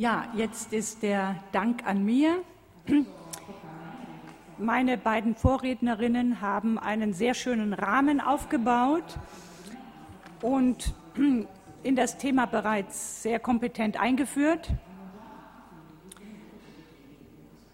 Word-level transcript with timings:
Ja, 0.00 0.28
jetzt 0.36 0.72
ist 0.72 1.02
der 1.02 1.42
Dank 1.50 1.84
an 1.84 2.04
mir. 2.04 2.44
Meine 4.56 4.96
beiden 4.96 5.34
Vorrednerinnen 5.34 6.40
haben 6.40 6.78
einen 6.78 7.12
sehr 7.12 7.34
schönen 7.34 7.74
Rahmen 7.74 8.20
aufgebaut 8.20 9.18
und 10.40 10.94
in 11.82 11.96
das 11.96 12.16
Thema 12.16 12.46
bereits 12.46 13.24
sehr 13.24 13.40
kompetent 13.40 13.98
eingeführt. 13.98 14.70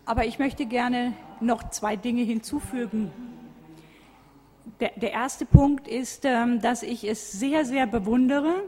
Aber 0.06 0.24
ich 0.24 0.38
möchte 0.38 0.64
gerne 0.64 1.12
noch 1.40 1.68
zwei 1.68 1.94
Dinge 1.94 2.22
hinzufügen. 2.22 3.12
Der, 4.80 4.92
der 4.96 5.12
erste 5.12 5.44
Punkt 5.44 5.86
ist, 5.86 6.24
ähm, 6.24 6.62
dass 6.62 6.82
ich 6.82 7.04
es 7.04 7.32
sehr, 7.32 7.66
sehr 7.66 7.86
bewundere, 7.86 8.62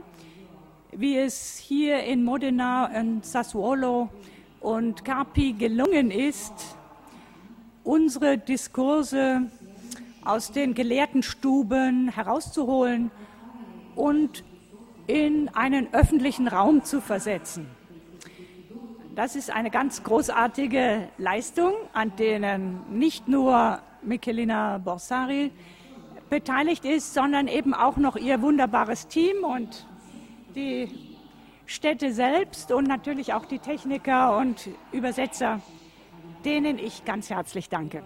wie 0.98 1.18
es 1.18 1.58
hier 1.58 2.04
in 2.04 2.24
Modena 2.24 2.86
und 2.98 3.26
Sassuolo 3.26 4.08
und 4.60 5.04
Carpi 5.04 5.52
gelungen 5.52 6.10
ist, 6.10 6.54
unsere 7.84 8.38
Diskurse 8.38 9.50
aus 10.24 10.52
den 10.52 10.72
gelehrten 10.72 11.22
Stuben 11.22 12.08
herauszuholen 12.08 13.10
und 13.94 14.42
in 15.06 15.50
einen 15.50 15.92
öffentlichen 15.92 16.48
Raum 16.48 16.82
zu 16.82 17.02
versetzen. 17.02 17.66
Das 19.14 19.36
ist 19.36 19.50
eine 19.50 19.70
ganz 19.70 20.02
großartige 20.02 21.08
Leistung, 21.18 21.74
an 21.92 22.16
denen 22.16 22.80
nicht 22.90 23.28
nur 23.28 23.80
Michelina 24.00 24.78
Borsari 24.78 25.52
beteiligt 26.30 26.86
ist, 26.86 27.12
sondern 27.12 27.48
eben 27.48 27.74
auch 27.74 27.98
noch 27.98 28.16
ihr 28.16 28.40
wunderbares 28.40 29.08
Team 29.08 29.44
und 29.44 29.86
die 30.56 30.88
Städte 31.66 32.12
selbst 32.12 32.72
und 32.72 32.88
natürlich 32.88 33.34
auch 33.34 33.44
die 33.44 33.58
Techniker 33.58 34.38
und 34.38 34.70
Übersetzer, 34.90 35.60
denen 36.44 36.78
ich 36.78 37.04
ganz 37.04 37.28
herzlich 37.28 37.68
danke. 37.68 38.02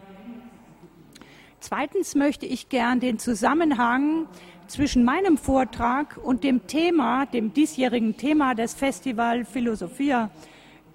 Zweitens 1.60 2.14
möchte 2.16 2.46
ich 2.46 2.68
gern 2.68 2.98
den 3.00 3.18
Zusammenhang 3.18 4.26
zwischen 4.66 5.04
meinem 5.04 5.38
Vortrag 5.38 6.16
und 6.16 6.42
dem 6.42 6.66
Thema, 6.66 7.26
dem 7.26 7.52
diesjährigen 7.52 8.16
Thema 8.16 8.54
des 8.54 8.74
Festival 8.74 9.44
Philosophia 9.44 10.30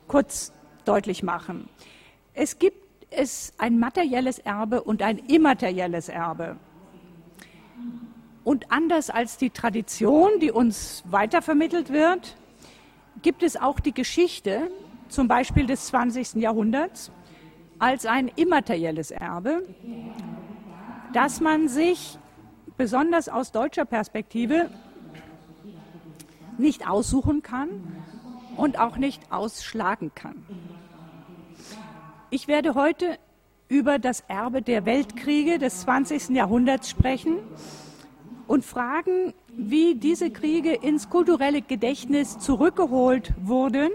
kurz 0.08 0.52
deutlich 0.84 1.24
machen. 1.24 1.70
Es 2.34 2.60
gibt 2.60 2.84
es 3.12 3.54
ein 3.58 3.80
materielles 3.80 4.40
Erbe 4.40 4.84
und 4.84 5.02
ein 5.02 5.20
immaterielles 5.20 6.10
Erbe. 6.10 6.58
Und 8.46 8.72
anders 8.72 9.10
als 9.10 9.38
die 9.38 9.50
Tradition, 9.50 10.40
die 10.40 10.52
uns 10.52 11.04
weitervermittelt 11.10 11.92
wird, 11.92 12.38
gibt 13.24 13.42
es 13.42 13.58
auch 13.58 13.80
die 13.80 13.92
Geschichte, 13.92 14.70
zum 15.10 15.28
Beispiel 15.28 15.66
des 15.66 15.88
20. 15.88 16.36
Jahrhunderts, 16.36 17.12
als 17.80 18.06
ein 18.06 18.28
immaterielles 18.28 19.10
Erbe, 19.10 19.64
das 21.12 21.42
man 21.42 21.68
sich 21.68 22.20
besonders 22.78 23.30
aus 23.30 23.52
deutscher 23.52 23.86
Perspektive 23.86 24.70
nicht 26.60 26.88
aussuchen 26.88 27.42
kann 27.42 27.70
und 28.58 28.78
auch 28.78 28.98
nicht 28.98 29.32
ausschlagen 29.32 30.12
kann. 30.14 30.46
Ich 32.30 32.48
werde 32.48 32.76
heute 32.76 33.18
über 33.70 33.98
das 33.98 34.20
Erbe 34.28 34.62
der 34.62 34.86
Weltkriege 34.86 35.58
des 35.58 35.82
20. 35.82 36.30
Jahrhunderts 36.30 36.92
sprechen 36.92 37.40
und 38.48 38.66
fragen, 38.66 39.34
wie 39.48 39.96
diese 39.96 40.30
Kriege 40.32 40.74
ins 40.74 41.10
kulturelle 41.10 41.62
Gedächtnis 41.62 42.38
zurückgeholt 42.40 43.34
wurden 43.42 43.92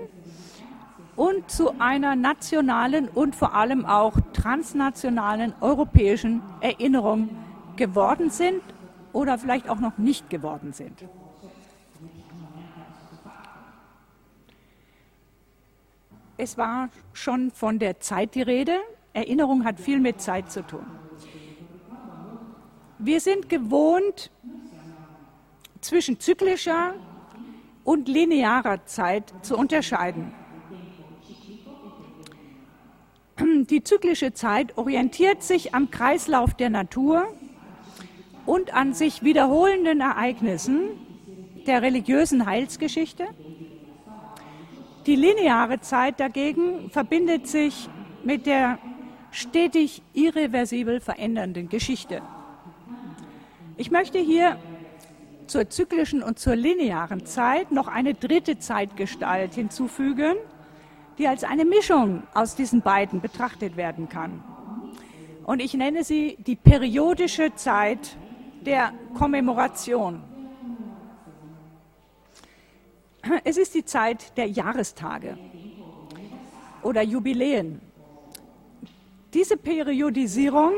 und 1.16 1.50
zu 1.50 1.78
einer 1.78 2.16
nationalen 2.16 3.08
und 3.08 3.36
vor 3.36 3.54
allem 3.54 3.84
auch 3.84 4.18
transnationalen 4.32 5.54
europäischen 5.60 6.42
Erinnerung 6.60 7.28
geworden 7.76 8.30
sind 8.30 8.62
oder 9.12 9.38
vielleicht 9.38 9.69
auch 9.69 9.80
noch 9.80 9.98
nicht 9.98 10.30
geworden 10.30 10.72
sind. 10.72 11.04
Es 16.36 16.56
war 16.56 16.88
schon 17.12 17.50
von 17.50 17.78
der 17.78 18.00
Zeit 18.00 18.34
die 18.34 18.41
Rede. 18.41 18.78
Erinnerung 19.12 19.64
hat 19.64 19.78
viel 19.78 20.00
mit 20.00 20.22
Zeit 20.22 20.50
zu 20.50 20.66
tun. 20.66 20.86
Wir 23.03 23.21
sind 23.21 23.49
gewohnt, 23.49 24.31
zwischen 25.81 26.21
zyklischer 26.21 26.94
und 27.83 28.09
linearer 28.09 28.84
Zeit 28.84 29.33
zu 29.41 29.56
unterscheiden. 29.56 30.34
Die 33.71 33.83
zyklische 33.83 34.34
Zeit 34.34 34.77
orientiert 34.77 35.43
sich 35.43 35.75
am 35.75 35.91
Kreislauf 35.91 36.53
der 36.53 36.69
Natur 36.69 37.27
und 38.44 38.75
an 38.75 38.93
sich 38.93 39.22
wiederholenden 39.22 40.03
Ereignissen 40.03 40.91
der 41.67 41.81
religiösen 41.81 42.44
Heilsgeschichte. 42.44 43.28
Die 45.06 45.17
lineare 45.17 45.81
Zeit 45.81 46.21
dagegen 46.21 46.91
verbindet 46.91 47.47
sich 47.47 47.88
mit 48.25 48.44
der 48.44 48.78
stetig 49.31 50.03
irreversibel 50.12 51.00
verändernden 51.00 51.71
Geschichte. 51.71 52.21
Ich 53.80 53.91
möchte 53.91 54.18
hier 54.18 54.58
zur 55.46 55.70
zyklischen 55.70 56.22
und 56.22 56.38
zur 56.38 56.54
linearen 56.54 57.24
Zeit 57.24 57.72
noch 57.72 57.88
eine 57.88 58.12
dritte 58.12 58.58
Zeitgestalt 58.58 59.54
hinzufügen, 59.54 60.36
die 61.16 61.26
als 61.26 61.44
eine 61.44 61.64
Mischung 61.64 62.24
aus 62.34 62.54
diesen 62.54 62.82
beiden 62.82 63.22
betrachtet 63.22 63.78
werden 63.78 64.10
kann. 64.10 64.44
Und 65.44 65.60
ich 65.62 65.72
nenne 65.72 66.04
sie 66.04 66.36
die 66.46 66.56
periodische 66.56 67.54
Zeit 67.54 68.19
der 68.66 68.92
Kommemoration. 69.14 70.22
Es 73.44 73.56
ist 73.56 73.74
die 73.74 73.86
Zeit 73.86 74.36
der 74.36 74.46
Jahrestage 74.46 75.38
oder 76.82 77.00
Jubiläen. 77.00 77.80
Diese 79.32 79.56
Periodisierung 79.56 80.74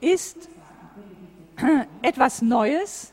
ist 0.00 0.48
etwas 2.02 2.42
Neues 2.42 3.12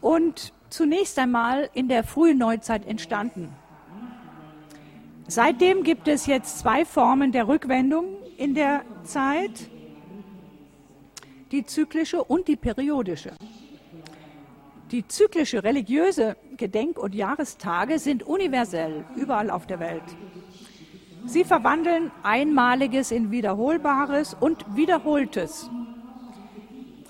und 0.00 0.52
zunächst 0.68 1.18
einmal 1.18 1.70
in 1.74 1.88
der 1.88 2.04
frühen 2.04 2.38
Neuzeit 2.38 2.86
entstanden. 2.86 3.52
Seitdem 5.26 5.84
gibt 5.84 6.08
es 6.08 6.26
jetzt 6.26 6.58
zwei 6.58 6.84
Formen 6.84 7.32
der 7.32 7.48
Rückwendung 7.48 8.16
in 8.36 8.54
der 8.54 8.82
Zeit, 9.04 9.70
die 11.50 11.64
zyklische 11.64 12.22
und 12.22 12.48
die 12.48 12.56
periodische. 12.56 13.32
Die 14.90 15.06
zyklische 15.08 15.64
religiöse 15.64 16.36
Gedenk- 16.56 16.98
und 16.98 17.14
Jahrestage 17.14 17.98
sind 17.98 18.22
universell 18.22 19.04
überall 19.16 19.50
auf 19.50 19.66
der 19.66 19.80
Welt. 19.80 20.02
Sie 21.26 21.44
verwandeln 21.44 22.10
Einmaliges 22.22 23.10
in 23.10 23.30
Wiederholbares 23.30 24.36
und 24.38 24.64
Wiederholtes. 24.76 25.70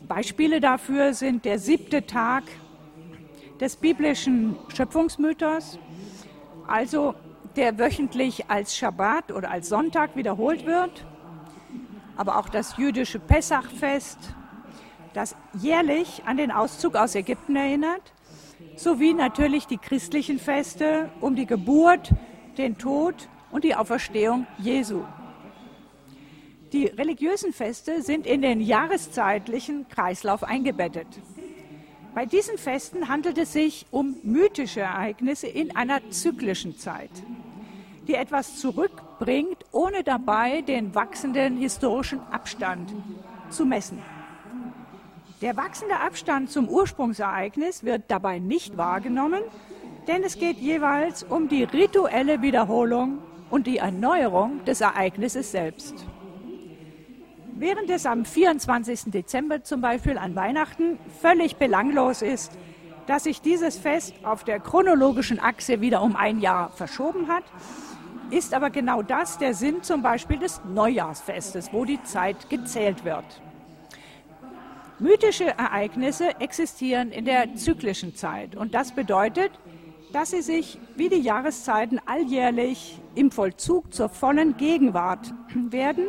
Beispiele 0.08 0.60
dafür 0.60 1.14
sind 1.14 1.44
der 1.44 1.58
siebte 1.58 2.06
Tag 2.06 2.44
des 3.60 3.76
biblischen 3.76 4.56
Schöpfungsmythos, 4.74 5.78
also 6.66 7.14
der 7.56 7.78
wöchentlich 7.78 8.50
als 8.50 8.76
Schabbat 8.76 9.32
oder 9.32 9.50
als 9.50 9.68
Sonntag 9.68 10.16
wiederholt 10.16 10.66
wird, 10.66 11.06
aber 12.16 12.38
auch 12.38 12.48
das 12.48 12.76
jüdische 12.76 13.18
Pessachfest, 13.18 14.18
das 15.14 15.36
jährlich 15.54 16.22
an 16.26 16.36
den 16.36 16.50
Auszug 16.50 16.96
aus 16.96 17.14
Ägypten 17.14 17.56
erinnert, 17.56 18.12
sowie 18.76 19.14
natürlich 19.14 19.66
die 19.66 19.78
christlichen 19.78 20.38
Feste 20.38 21.10
um 21.20 21.36
die 21.36 21.46
Geburt, 21.46 22.10
den 22.58 22.76
Tod 22.76 23.28
und 23.50 23.64
die 23.64 23.74
Auferstehung 23.74 24.46
Jesu. 24.58 25.02
Die 26.74 26.86
religiösen 26.86 27.52
Feste 27.52 28.02
sind 28.02 28.26
in 28.26 28.42
den 28.42 28.60
jahreszeitlichen 28.60 29.86
Kreislauf 29.88 30.42
eingebettet. 30.42 31.06
Bei 32.16 32.26
diesen 32.26 32.58
Festen 32.58 33.08
handelt 33.08 33.38
es 33.38 33.52
sich 33.52 33.86
um 33.92 34.16
mythische 34.24 34.80
Ereignisse 34.80 35.46
in 35.46 35.76
einer 35.76 36.00
zyklischen 36.10 36.76
Zeit, 36.76 37.12
die 38.08 38.14
etwas 38.14 38.56
zurückbringt, 38.56 39.58
ohne 39.70 40.02
dabei 40.02 40.62
den 40.62 40.96
wachsenden 40.96 41.58
historischen 41.58 42.18
Abstand 42.32 42.92
zu 43.50 43.64
messen. 43.64 44.00
Der 45.42 45.56
wachsende 45.56 46.00
Abstand 46.00 46.50
zum 46.50 46.68
Ursprungsereignis 46.68 47.84
wird 47.84 48.02
dabei 48.08 48.40
nicht 48.40 48.76
wahrgenommen, 48.76 49.44
denn 50.08 50.24
es 50.24 50.40
geht 50.40 50.58
jeweils 50.58 51.22
um 51.22 51.48
die 51.48 51.62
rituelle 51.62 52.42
Wiederholung 52.42 53.18
und 53.48 53.68
die 53.68 53.78
Erneuerung 53.78 54.64
des 54.64 54.80
Ereignisses 54.80 55.52
selbst. 55.52 56.04
Während 57.56 57.88
es 57.88 58.04
am 58.04 58.24
24. 58.24 59.12
Dezember 59.12 59.62
zum 59.62 59.80
Beispiel 59.80 60.18
an 60.18 60.34
Weihnachten 60.34 60.98
völlig 61.20 61.54
belanglos 61.54 62.20
ist, 62.20 62.50
dass 63.06 63.24
sich 63.24 63.42
dieses 63.42 63.78
Fest 63.78 64.12
auf 64.24 64.42
der 64.42 64.58
chronologischen 64.58 65.38
Achse 65.38 65.80
wieder 65.80 66.02
um 66.02 66.16
ein 66.16 66.40
Jahr 66.40 66.70
verschoben 66.70 67.28
hat, 67.28 67.44
ist 68.30 68.54
aber 68.54 68.70
genau 68.70 69.02
das 69.02 69.38
der 69.38 69.54
Sinn 69.54 69.84
zum 69.84 70.02
Beispiel 70.02 70.38
des 70.38 70.62
Neujahrsfestes, 70.64 71.72
wo 71.72 71.84
die 71.84 72.02
Zeit 72.02 72.50
gezählt 72.50 73.04
wird. 73.04 73.24
Mythische 74.98 75.46
Ereignisse 75.46 76.40
existieren 76.40 77.12
in 77.12 77.24
der 77.24 77.54
zyklischen 77.54 78.16
Zeit 78.16 78.56
und 78.56 78.74
das 78.74 78.90
bedeutet, 78.92 79.52
dass 80.12 80.30
sie 80.30 80.42
sich 80.42 80.80
wie 80.96 81.08
die 81.08 81.20
Jahreszeiten 81.20 82.00
alljährlich 82.04 83.00
im 83.14 83.30
Vollzug 83.30 83.94
zur 83.94 84.08
vollen 84.08 84.56
Gegenwart 84.56 85.32
werden 85.70 86.06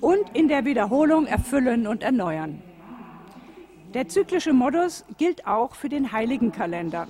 und 0.00 0.34
in 0.34 0.48
der 0.48 0.64
Wiederholung 0.64 1.26
erfüllen 1.26 1.86
und 1.86 2.02
erneuern. 2.02 2.62
Der 3.94 4.08
zyklische 4.08 4.52
Modus 4.52 5.04
gilt 5.16 5.46
auch 5.46 5.74
für 5.74 5.88
den 5.88 6.12
Heiligenkalender. 6.12 7.06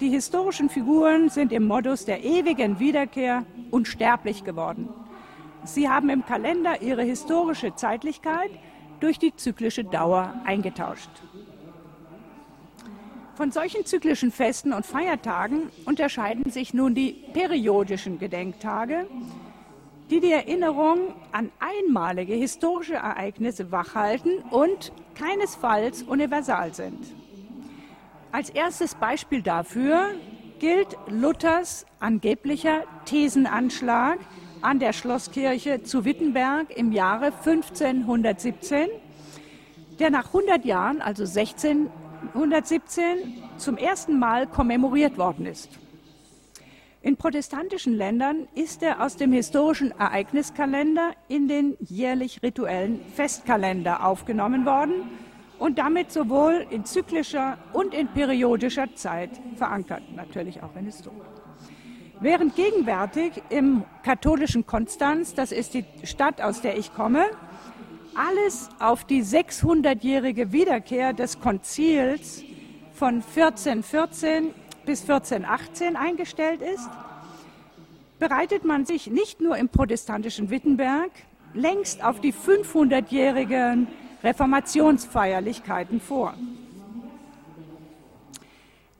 Die 0.00 0.08
historischen 0.08 0.68
Figuren 0.68 1.28
sind 1.28 1.52
im 1.52 1.66
Modus 1.66 2.04
der 2.04 2.24
ewigen 2.24 2.78
Wiederkehr 2.78 3.44
unsterblich 3.70 4.44
geworden. 4.44 4.88
Sie 5.64 5.88
haben 5.88 6.08
im 6.08 6.24
Kalender 6.24 6.80
ihre 6.80 7.02
historische 7.02 7.74
Zeitlichkeit 7.74 8.50
durch 9.00 9.18
die 9.18 9.34
zyklische 9.34 9.84
Dauer 9.84 10.34
eingetauscht. 10.44 11.10
Von 13.34 13.52
solchen 13.52 13.86
zyklischen 13.86 14.32
Festen 14.32 14.72
und 14.72 14.84
Feiertagen 14.84 15.70
unterscheiden 15.86 16.50
sich 16.50 16.74
nun 16.74 16.94
die 16.94 17.12
periodischen 17.32 18.18
Gedenktage, 18.18 19.06
die 20.10 20.20
die 20.20 20.32
Erinnerung 20.32 21.14
an 21.30 21.52
einmalige 21.60 22.34
historische 22.34 22.94
Ereignisse 22.94 23.70
wachhalten 23.70 24.38
und 24.50 24.90
keinesfalls 25.14 26.02
universal 26.02 26.74
sind. 26.74 26.98
Als 28.32 28.50
erstes 28.50 28.96
Beispiel 28.96 29.42
dafür 29.42 30.08
gilt 30.58 30.96
Luthers 31.08 31.86
angeblicher 32.00 32.82
Thesenanschlag 33.04 34.18
an 34.62 34.78
der 34.78 34.92
Schlosskirche 34.92 35.82
zu 35.84 36.04
Wittenberg 36.04 36.76
im 36.76 36.92
Jahre 36.92 37.26
1517, 37.26 38.88
der 39.98 40.10
nach 40.10 40.26
100 40.26 40.64
Jahren, 40.64 41.00
also 41.00 41.22
1617, 41.22 43.42
zum 43.56 43.76
ersten 43.76 44.18
Mal 44.18 44.46
kommemoriert 44.46 45.18
worden 45.18 45.46
ist. 45.46 45.70
In 47.02 47.16
protestantischen 47.16 47.94
Ländern 47.94 48.46
ist 48.54 48.82
er 48.82 49.02
aus 49.02 49.16
dem 49.16 49.32
historischen 49.32 49.90
Ereigniskalender 49.98 51.12
in 51.28 51.48
den 51.48 51.78
jährlich 51.80 52.42
rituellen 52.42 53.00
Festkalender 53.14 54.04
aufgenommen 54.04 54.66
worden 54.66 55.08
und 55.58 55.78
damit 55.78 56.12
sowohl 56.12 56.66
in 56.68 56.84
zyklischer 56.84 57.56
und 57.72 57.94
in 57.94 58.08
periodischer 58.08 58.94
Zeit 58.96 59.30
verankert, 59.56 60.02
natürlich 60.14 60.62
auch 60.62 60.76
in 60.76 60.84
Historie. 60.84 61.16
Während 62.20 62.54
gegenwärtig 62.54 63.32
im 63.48 63.84
katholischen 64.02 64.66
Konstanz, 64.66 65.32
das 65.32 65.52
ist 65.52 65.72
die 65.72 65.86
Stadt, 66.04 66.42
aus 66.42 66.60
der 66.60 66.76
ich 66.76 66.92
komme, 66.92 67.24
alles 68.14 68.68
auf 68.78 69.04
die 69.04 69.22
600-jährige 69.22 70.52
Wiederkehr 70.52 71.14
des 71.14 71.40
Konzils 71.40 72.44
von 72.92 73.22
1414 73.34 74.52
bis 74.90 75.02
1418 75.02 75.94
eingestellt 75.94 76.62
ist, 76.62 76.90
bereitet 78.18 78.64
man 78.64 78.86
sich 78.86 79.06
nicht 79.06 79.40
nur 79.40 79.56
im 79.56 79.68
protestantischen 79.68 80.50
Wittenberg 80.50 81.12
längst 81.54 82.02
auf 82.02 82.20
die 82.20 82.34
500-jährigen 82.34 83.86
Reformationsfeierlichkeiten 84.24 86.00
vor. 86.00 86.34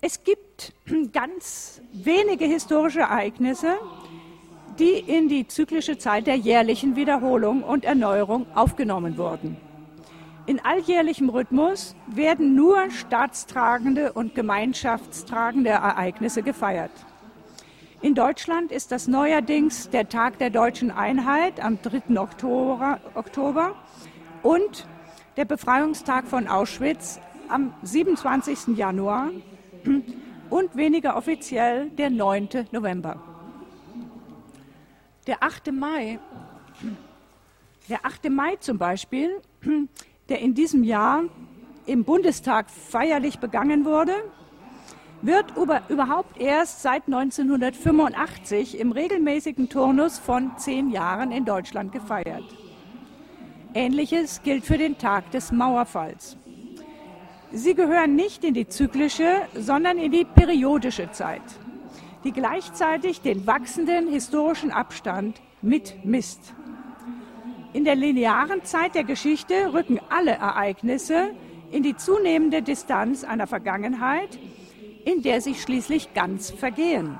Es 0.01 0.23
gibt 0.23 0.73
ganz 1.13 1.83
wenige 1.93 2.45
historische 2.45 3.01
Ereignisse, 3.01 3.75
die 4.79 4.93
in 4.93 5.29
die 5.29 5.49
zyklische 5.49 5.99
Zeit 5.99 6.29
der 6.29 6.37
jährlichen 6.37 6.95
Wiederholung 6.95 7.65
und 7.65 7.85
Erneuerung 7.85 8.47
aufgenommen 8.55 9.19
wurden. 9.19 9.57
In 10.47 10.65
alljährlichem 10.65 11.29
Rhythmus 11.29 11.95
werden 12.07 12.55
nur 12.55 12.91
staatstragende 12.91 14.13
und 14.13 14.35
gemeinschaftstragende 14.35 15.71
Ereignisse 15.71 16.43
gefeiert. 16.43 16.91
In 18.03 18.15
Deutschland 18.15 18.73
ist 18.73 18.93
das 18.93 19.07
neuerdings 19.09 19.91
der 19.91 20.09
Tag 20.09 20.39
der 20.39 20.49
deutschen 20.49 20.91
Einheit 20.91 21.63
am 21.63 21.81
3. 21.83 22.19
Oktober, 22.19 22.99
Oktober 23.15 23.75
und 24.43 24.87
der 25.37 25.45
Befreiungstag 25.45 26.27
von 26.27 26.49
Auschwitz 26.49 27.21
am 27.49 27.75
27. 27.83 28.77
Januar 28.77 29.31
und 30.49 30.77
weniger 30.77 31.17
offiziell 31.17 31.91
der 31.91 32.09
9. 32.09 32.49
November. 32.73 33.21
Der 35.27 35.43
8. 35.43 35.71
Mai, 35.73 36.19
der 37.89 38.07
8. 38.07 38.31
Mai 38.31 38.57
zum 38.57 38.79
Beispiel, 38.79 39.43
der 40.31 40.41
in 40.41 40.55
diesem 40.55 40.85
Jahr 40.85 41.25
im 41.87 42.05
Bundestag 42.05 42.71
feierlich 42.71 43.41
begangen 43.41 43.85
wurde, 43.85 44.15
wird 45.23 45.57
über, 45.57 45.83
überhaupt 45.89 46.41
erst 46.41 46.83
seit 46.83 47.07
1985 47.07 48.79
im 48.79 48.93
regelmäßigen 48.93 49.69
Turnus 49.69 50.19
von 50.19 50.53
zehn 50.57 50.91
Jahren 50.91 51.33
in 51.33 51.45
Deutschland 51.45 51.93
gefeiert. 51.93 52.45
Ähnliches 53.75 54.43
gilt 54.43 54.65
für 54.65 54.79
den 54.79 54.97
Tag 54.99 55.31
des 55.33 55.53
Mauerfalls. 55.53 56.37
Sie 57.53 57.75
gehören 57.75 58.15
nicht 58.15 58.45
in 58.45 58.55
die 58.55 58.69
zyklische, 58.69 59.43
sondern 59.55 59.99
in 59.99 60.13
die 60.13 60.25
periodische 60.25 61.11
Zeit, 61.11 61.43
die 62.25 62.33
gleichzeitig 62.33 63.21
den 63.21 63.47
wachsenden 63.47 64.09
historischen 64.09 64.71
Abstand 64.71 65.41
mitmisst. 65.61 66.55
In 67.73 67.85
der 67.85 67.95
linearen 67.95 68.65
Zeit 68.65 68.97
der 68.97 69.05
Geschichte 69.05 69.73
rücken 69.73 70.01
alle 70.09 70.33
Ereignisse 70.33 71.31
in 71.71 71.85
die 71.85 71.97
zunehmende 71.97 72.63
Distanz 72.63 73.23
einer 73.23 73.47
Vergangenheit, 73.47 74.41
in 75.05 75.23
der 75.23 75.41
sie 75.41 75.55
schließlich 75.55 76.13
ganz 76.13 76.51
vergehen. 76.51 77.17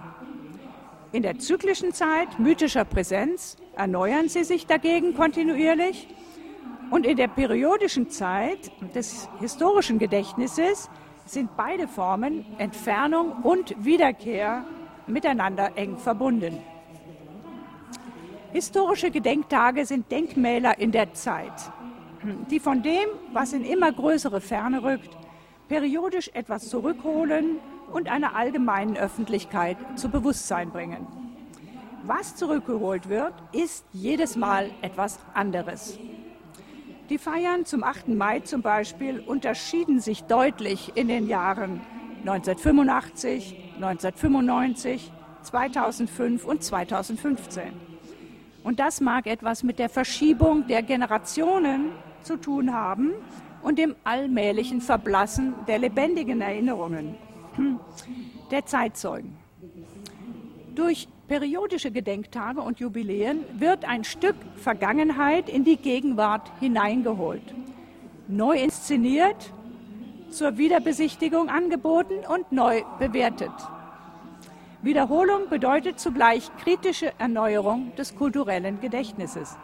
In 1.13 1.23
der 1.23 1.39
zyklischen 1.39 1.93
Zeit 1.93 2.41
mythischer 2.41 2.85
Präsenz 2.85 3.59
erneuern 3.77 4.29
sie 4.29 4.43
sich 4.43 4.67
dagegen 4.67 5.15
kontinuierlich 5.15 6.09
und 6.91 7.07
in 7.07 7.17
der 7.17 7.29
periodischen 7.29 8.11
Zeit 8.11 8.73
des 8.93 9.29
historischen 9.39 10.01
Gedächtnisses 10.01 10.91
sind 11.27 11.57
beide 11.57 11.87
Formen 11.87 12.45
Entfernung 12.59 13.45
und 13.45 13.85
Wiederkehr 13.85 14.65
miteinander 15.07 15.71
eng 15.77 15.97
verbunden. 15.97 16.59
Historische 18.53 19.13
Gedenktage 19.13 19.87
sind 19.87 20.11
Denkmäler 20.11 20.77
in 20.79 20.91
der 20.91 21.15
Zeit, 21.15 21.53
die 22.51 22.59
von 22.59 22.83
dem, 22.83 23.09
was 23.33 23.53
in 23.53 23.65
immer 23.65 23.93
größere 23.93 24.41
Ferne 24.41 24.83
rückt, 24.83 25.17
periodisch 25.69 26.31
etwas 26.35 26.69
zurückholen 26.69 27.61
und 27.93 28.11
einer 28.11 28.35
allgemeinen 28.35 28.97
Öffentlichkeit 28.97 29.77
zu 29.95 30.09
Bewusstsein 30.09 30.71
bringen. 30.71 31.07
Was 32.03 32.35
zurückgeholt 32.35 33.09
wird, 33.09 33.35
ist 33.53 33.87
jedes 33.93 34.35
Mal 34.35 34.71
etwas 34.83 35.21
anderes. 35.33 35.97
Die 37.09 37.19
Feiern 37.19 37.65
zum 37.67 37.85
8. 37.85 38.09
Mai 38.09 38.41
zum 38.41 38.63
Beispiel 38.63 39.21
unterschieden 39.21 40.01
sich 40.01 40.25
deutlich 40.25 40.97
in 40.97 41.07
den 41.07 41.29
Jahren 41.29 41.83
1985, 42.27 43.75
1995, 43.77 45.13
2005 45.43 46.45
und 46.45 46.65
2015. 46.65 47.90
Und 48.63 48.79
das 48.79 49.01
mag 49.01 49.27
etwas 49.27 49.63
mit 49.63 49.79
der 49.79 49.89
Verschiebung 49.89 50.67
der 50.67 50.83
Generationen 50.83 51.93
zu 52.23 52.37
tun 52.37 52.75
haben 52.75 53.13
und 53.63 53.79
dem 53.79 53.97
allmählichen 54.05 54.81
Verblassen 54.81 55.55
der 55.67 55.79
lebendigen 55.79 56.41
Erinnerungen 56.41 57.15
der 58.51 58.67
Zeitzeugen. 58.67 59.37
Durch 60.75 61.09
periodische 61.29 61.91
Gedenktage 61.91 62.61
und 62.61 62.81
Jubiläen 62.81 63.45
wird 63.59 63.85
ein 63.85 64.05
Stück 64.05 64.37
Vergangenheit 64.57 65.49
in 65.49 65.65
die 65.65 65.77
Gegenwart 65.77 66.51
hineingeholt, 66.61 67.55
neu 68.29 68.57
inszeniert, 68.57 69.53
zur 70.31 70.59
Wiederbesichtigung 70.59 71.49
angeboten 71.49 72.21
und 72.29 72.53
neu 72.53 72.83
bewertet. 72.99 73.53
Wiederholung 74.83 75.51
bedeutet 75.51 76.01
zugleich 76.01 76.51
kritische 76.57 77.13
Erneuerung 77.19 77.95
des 77.97 78.15
kulturellen 78.15 78.81
Gedächtnisses. 78.81 79.59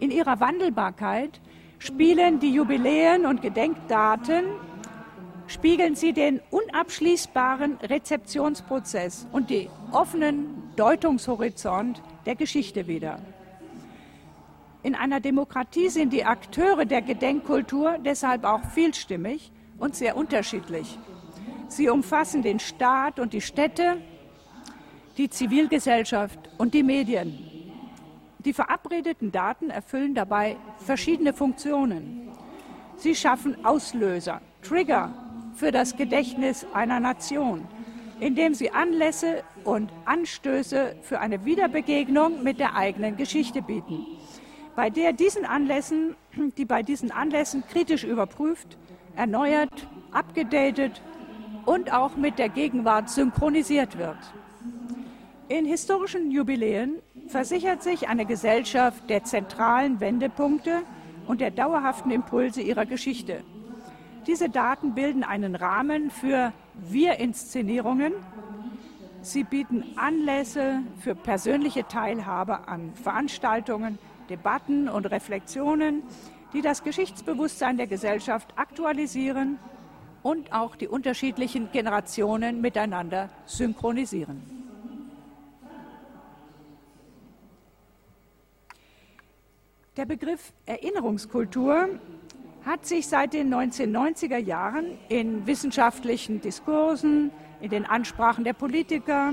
In 0.00 0.10
ihrer 0.10 0.40
Wandelbarkeit 0.40 1.40
spielen 1.78 2.40
die 2.40 2.52
Jubiläen 2.52 3.24
und 3.24 3.42
Gedenkdaten 3.42 4.44
spiegeln 5.46 5.94
sie 5.94 6.12
den 6.12 6.40
unabschließbaren 6.50 7.76
Rezeptionsprozess 7.76 9.28
und 9.30 9.50
den 9.50 9.68
offenen 9.92 10.72
Deutungshorizont 10.74 12.02
der 12.26 12.34
Geschichte 12.34 12.88
wider. 12.88 13.20
In 14.82 14.96
einer 14.96 15.20
Demokratie 15.20 15.88
sind 15.88 16.12
die 16.12 16.24
Akteure 16.24 16.84
der 16.84 17.02
Gedenkkultur 17.02 17.98
deshalb 18.04 18.44
auch 18.44 18.64
vielstimmig 18.74 19.52
und 19.78 19.94
sehr 19.94 20.16
unterschiedlich. 20.16 20.98
Sie 21.68 21.88
umfassen 21.88 22.42
den 22.42 22.60
Staat 22.60 23.18
und 23.18 23.32
die 23.32 23.40
Städte, 23.40 23.96
die 25.16 25.28
Zivilgesellschaft 25.28 26.38
und 26.58 26.74
die 26.74 26.82
Medien. 26.82 27.38
Die 28.38 28.52
verabredeten 28.52 29.32
Daten 29.32 29.70
erfüllen 29.70 30.14
dabei 30.14 30.56
verschiedene 30.78 31.32
Funktionen. 31.32 32.28
Sie 32.96 33.14
schaffen 33.14 33.64
Auslöser, 33.64 34.40
Trigger 34.62 35.12
für 35.54 35.72
das 35.72 35.96
Gedächtnis 35.96 36.66
einer 36.72 37.00
Nation, 37.00 37.66
indem 38.20 38.54
sie 38.54 38.70
Anlässe 38.70 39.42
und 39.64 39.90
Anstöße 40.04 40.94
für 41.02 41.18
eine 41.18 41.44
Wiederbegegnung 41.44 42.42
mit 42.44 42.60
der 42.60 42.76
eigenen 42.76 43.16
Geschichte 43.16 43.62
bieten, 43.62 44.06
bei 44.76 44.90
der 44.90 45.12
diesen 45.12 45.44
Anlässen, 45.44 46.14
die 46.56 46.64
bei 46.64 46.82
diesen 46.82 47.10
Anlässen 47.10 47.64
kritisch 47.66 48.04
überprüft, 48.04 48.78
erneuert, 49.16 49.88
abgedatet 50.12 51.02
und 51.66 51.92
auch 51.92 52.16
mit 52.16 52.38
der 52.38 52.48
Gegenwart 52.48 53.10
synchronisiert 53.10 53.98
wird. 53.98 54.16
In 55.48 55.66
historischen 55.66 56.30
Jubiläen 56.30 56.96
versichert 57.28 57.82
sich 57.82 58.08
eine 58.08 58.24
Gesellschaft 58.24 59.10
der 59.10 59.24
zentralen 59.24 60.00
Wendepunkte 60.00 60.82
und 61.26 61.40
der 61.40 61.50
dauerhaften 61.50 62.10
Impulse 62.10 62.62
ihrer 62.62 62.86
Geschichte. 62.86 63.42
Diese 64.26 64.48
Daten 64.48 64.94
bilden 64.94 65.22
einen 65.22 65.54
Rahmen 65.54 66.10
für 66.10 66.52
Wir-Inszenierungen. 66.74 68.12
Sie 69.22 69.44
bieten 69.44 69.84
Anlässe 69.96 70.82
für 71.00 71.14
persönliche 71.14 71.86
Teilhabe 71.86 72.66
an 72.68 72.92
Veranstaltungen, 72.94 73.98
Debatten 74.30 74.88
und 74.88 75.06
Reflexionen, 75.06 76.02
die 76.52 76.60
das 76.60 76.82
Geschichtsbewusstsein 76.82 77.76
der 77.76 77.86
Gesellschaft 77.86 78.48
aktualisieren 78.56 79.58
und 80.26 80.52
auch 80.52 80.74
die 80.74 80.88
unterschiedlichen 80.88 81.70
Generationen 81.70 82.60
miteinander 82.60 83.30
synchronisieren. 83.44 84.42
Der 89.96 90.04
Begriff 90.04 90.52
Erinnerungskultur 90.66 92.00
hat 92.64 92.84
sich 92.84 93.06
seit 93.06 93.34
den 93.34 93.54
1990er 93.54 94.38
Jahren 94.38 94.98
in 95.08 95.46
wissenschaftlichen 95.46 96.40
Diskursen, 96.40 97.30
in 97.60 97.70
den 97.70 97.86
Ansprachen 97.86 98.42
der 98.42 98.52
Politiker, 98.52 99.32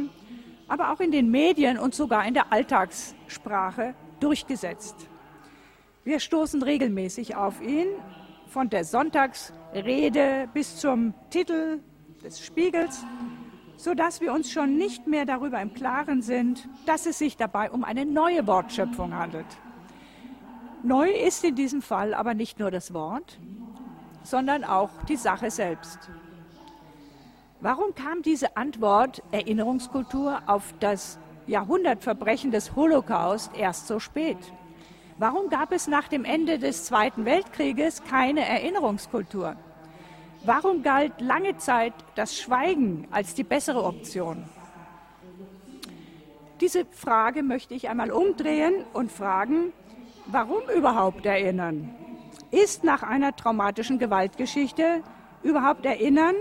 aber 0.67 0.91
auch 0.91 0.99
in 0.99 1.09
den 1.09 1.31
Medien 1.31 1.79
und 1.79 1.95
sogar 1.95 2.23
in 2.27 2.35
der 2.35 2.53
Alltagssprache 2.53 3.95
durchgesetzt. 4.19 5.07
Wir 6.03 6.19
stoßen 6.19 6.61
regelmäßig 6.61 7.35
auf 7.35 7.63
ihn, 7.63 7.87
von 8.53 8.69
der 8.69 8.85
Sonntagsrede 8.85 10.47
bis 10.53 10.77
zum 10.77 11.15
Titel 11.31 11.79
des 12.23 12.39
Spiegels, 12.45 13.03
sodass 13.77 14.21
wir 14.21 14.31
uns 14.31 14.51
schon 14.51 14.77
nicht 14.77 15.07
mehr 15.07 15.25
darüber 15.25 15.59
im 15.59 15.73
Klaren 15.73 16.21
sind, 16.21 16.69
dass 16.85 17.07
es 17.07 17.17
sich 17.17 17.35
dabei 17.35 17.71
um 17.71 17.83
eine 17.83 18.05
neue 18.05 18.45
Wortschöpfung 18.45 19.15
handelt. 19.15 19.47
Neu 20.83 21.09
ist 21.09 21.43
in 21.43 21.55
diesem 21.55 21.81
Fall 21.81 22.13
aber 22.13 22.35
nicht 22.35 22.59
nur 22.59 22.69
das 22.69 22.93
Wort, 22.93 23.39
sondern 24.21 24.63
auch 24.63 24.91
die 25.09 25.17
Sache 25.17 25.49
selbst. 25.49 26.11
Warum 27.59 27.95
kam 27.95 28.21
diese 28.21 28.55
Antwort 28.55 29.23
Erinnerungskultur 29.31 30.43
auf 30.45 30.75
das 30.79 31.17
Jahrhundertverbrechen 31.47 32.51
des 32.51 32.75
Holocaust 32.75 33.49
erst 33.57 33.87
so 33.87 33.97
spät? 33.99 34.37
Warum 35.17 35.49
gab 35.49 35.71
es 35.71 35.87
nach 35.87 36.07
dem 36.07 36.25
Ende 36.25 36.59
des 36.59 36.85
Zweiten 36.85 37.25
Weltkrieges 37.25 38.03
keine 38.03 38.47
Erinnerungskultur? 38.47 39.55
Warum 40.45 40.83
galt 40.83 41.21
lange 41.21 41.57
Zeit 41.57 41.93
das 42.15 42.37
Schweigen 42.37 43.07
als 43.11 43.33
die 43.33 43.43
bessere 43.43 43.83
Option? 43.83 44.43
Diese 46.59 46.85
Frage 46.85 47.43
möchte 47.43 47.73
ich 47.73 47.89
einmal 47.89 48.11
umdrehen 48.11 48.85
und 48.93 49.11
fragen, 49.11 49.73
Warum 50.25 50.61
überhaupt 50.75 51.25
erinnern? 51.25 51.93
Ist 52.51 52.83
nach 52.83 53.03
einer 53.03 53.35
traumatischen 53.35 53.99
Gewaltgeschichte 53.99 55.03
überhaupt 55.43 55.85
erinnern 55.85 56.35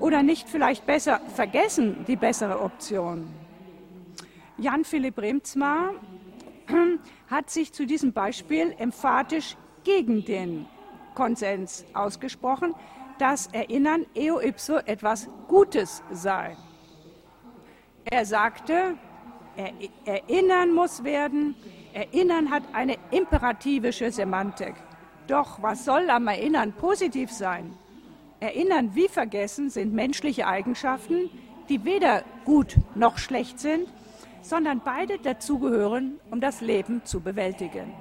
oder 0.00 0.22
nicht 0.22 0.48
vielleicht 0.48 0.86
besser 0.86 1.20
vergessen 1.34 2.04
die 2.06 2.16
bessere 2.16 2.60
Option? 2.60 3.26
Jan 4.58 4.84
Philipp 4.84 5.18
Remzmar 5.18 5.92
hat 7.30 7.50
sich 7.50 7.72
zu 7.72 7.86
diesem 7.86 8.12
Beispiel 8.12 8.74
emphatisch 8.78 9.56
gegen 9.84 10.24
den 10.24 10.66
Konsens 11.14 11.84
ausgesprochen, 11.94 12.74
dass 13.18 13.46
Erinnern 13.48 14.04
eo 14.14 14.40
ipso 14.40 14.76
etwas 14.76 15.28
Gutes 15.48 16.02
sei. 16.10 16.56
Er 18.04 18.24
sagte, 18.24 18.96
Erinnern 20.04 20.72
muss 20.72 21.02
werden, 21.02 21.56
Erinnern 21.92 22.50
hat 22.50 22.62
eine 22.74 22.96
imperativische 23.10 24.10
Semantik. 24.12 24.74
Doch 25.26 25.62
was 25.62 25.84
soll 25.84 26.10
am 26.10 26.28
Erinnern 26.28 26.72
positiv 26.72 27.32
sein? 27.32 27.72
Erinnern 28.38 28.94
wie 28.94 29.08
Vergessen 29.08 29.70
sind 29.70 29.94
menschliche 29.94 30.46
Eigenschaften, 30.46 31.30
die 31.68 31.84
weder 31.84 32.22
gut 32.44 32.76
noch 32.94 33.18
schlecht 33.18 33.58
sind, 33.58 33.88
sondern 34.42 34.80
beide 34.84 35.18
dazugehören, 35.18 36.20
um 36.30 36.40
das 36.40 36.60
Leben 36.60 37.04
zu 37.04 37.20
bewältigen. 37.20 37.92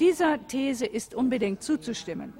Dieser 0.00 0.44
These 0.48 0.86
ist 0.86 1.14
unbedingt 1.14 1.62
zuzustimmen. 1.62 2.32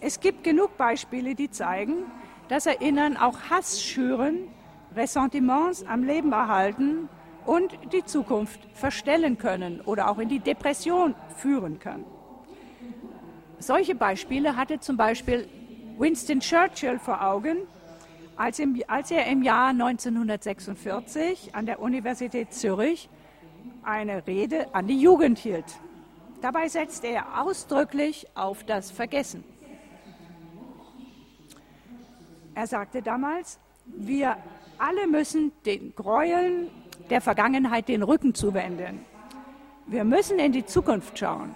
Es 0.00 0.20
gibt 0.20 0.44
genug 0.44 0.76
Beispiele, 0.76 1.34
die 1.34 1.50
zeigen, 1.50 2.04
dass 2.48 2.66
Erinnern 2.66 3.16
auch 3.16 3.38
Hass 3.48 3.82
schüren, 3.82 4.48
Ressentiments 4.94 5.84
am 5.86 6.04
Leben 6.04 6.32
erhalten 6.32 7.08
und 7.46 7.78
die 7.92 8.04
Zukunft 8.04 8.60
verstellen 8.74 9.38
können 9.38 9.80
oder 9.80 10.10
auch 10.10 10.18
in 10.18 10.28
die 10.28 10.40
Depression 10.40 11.14
führen 11.36 11.78
kann. 11.78 12.04
Solche 13.58 13.94
Beispiele 13.94 14.56
hatte 14.56 14.78
zum 14.78 14.96
Beispiel 14.96 15.48
Winston 15.96 16.40
Churchill 16.40 16.98
vor 16.98 17.22
Augen, 17.22 17.58
als, 18.36 18.58
im, 18.58 18.82
als 18.86 19.10
er 19.10 19.26
im 19.26 19.42
Jahr 19.42 19.68
1946 19.68 21.54
an 21.54 21.66
der 21.66 21.80
Universität 21.80 22.52
Zürich 22.52 23.08
eine 23.82 24.26
Rede 24.26 24.74
an 24.74 24.86
die 24.86 24.98
Jugend 24.98 25.38
hielt. 25.38 25.66
Dabei 26.40 26.68
setzte 26.68 27.08
er 27.08 27.42
ausdrücklich 27.42 28.26
auf 28.34 28.64
das 28.64 28.90
Vergessen. 28.90 29.44
Er 32.54 32.66
sagte 32.66 33.02
damals, 33.02 33.58
wir 33.86 34.36
alle 34.78 35.06
müssen 35.06 35.52
den 35.64 35.94
Gräueln 35.94 36.70
der 37.10 37.20
Vergangenheit 37.20 37.88
den 37.88 38.02
Rücken 38.02 38.34
zuwenden. 38.34 39.04
Wir 39.86 40.04
müssen 40.04 40.38
in 40.38 40.52
die 40.52 40.64
Zukunft 40.64 41.18
schauen. 41.18 41.54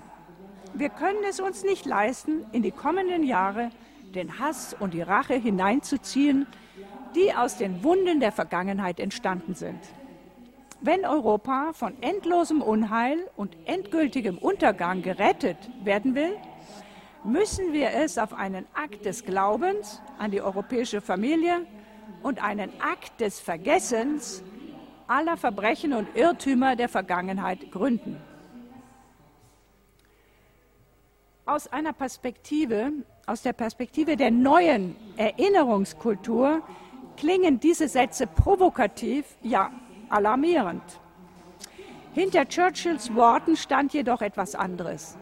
Wir 0.75 0.91
können 0.91 1.25
es 1.29 1.41
uns 1.41 1.65
nicht 1.65 1.87
leisten, 1.87 2.45
in 2.53 2.63
die 2.63 2.71
kommenden 2.71 3.23
Jahre 3.23 3.71
den 4.15 4.39
Hass 4.39 4.77
und 4.79 4.95
die 4.95 5.03
Rache 5.03 5.35
hineinzuziehen, 5.35 6.47
die 7.19 7.35
aus 7.35 7.57
den 7.57 7.83
Wunden 7.83 8.21
der 8.21 8.33
Vergangenheit 8.33 9.01
entstanden 9.01 9.55
sind. 9.55 9.81
Wenn 10.81 11.05
Europa 11.05 11.73
von 11.73 12.01
endlosem 12.01 12.63
Unheil 12.63 13.19
und 13.37 13.57
endgültigem 13.65 14.39
Untergang 14.39 15.03
gerettet 15.03 15.57
werden 15.83 16.15
will, 16.15 16.37
müssen 17.25 17.73
wir 17.73 17.91
es 17.91 18.17
auf 18.17 18.33
einen 18.33 18.65
Akt 18.75 19.05
des 19.05 19.25
Glaubens 19.25 20.01
an 20.19 20.31
die 20.31 20.41
europäische 20.41 21.01
Familie 21.01 21.67
und 22.23 22.43
einen 22.43 22.71
Akt 22.81 23.21
des 23.21 23.41
Vergessens 23.41 24.45
aller 25.09 25.37
Verbrechen 25.37 25.95
und 25.95 26.07
Irrtümer 26.15 26.77
der 26.77 26.89
Vergangenheit 26.89 27.73
gründen. 27.73 28.17
Aus 31.47 31.67
einer 31.67 31.95
Perspektive, 31.95 32.93
aus 33.27 33.43
der 33.43 33.55
Perspektive 33.55 34.17
der 34.17 34.31
neuen 34.31 34.95
Erinnerungskultur 35.17 36.63
klingen 37.19 37.61
diese 37.61 37.89
Sätze 37.89 38.27
provokativ, 38.27 39.25
ja 39.43 39.71
alarmierend. 40.09 40.83
Hinter 42.15 42.47
Churchills 42.47 43.15
Worten 43.15 43.57
stand 43.57 43.93
jedoch 43.93 44.23
etwas 44.23 44.55
anderes. 44.55 45.17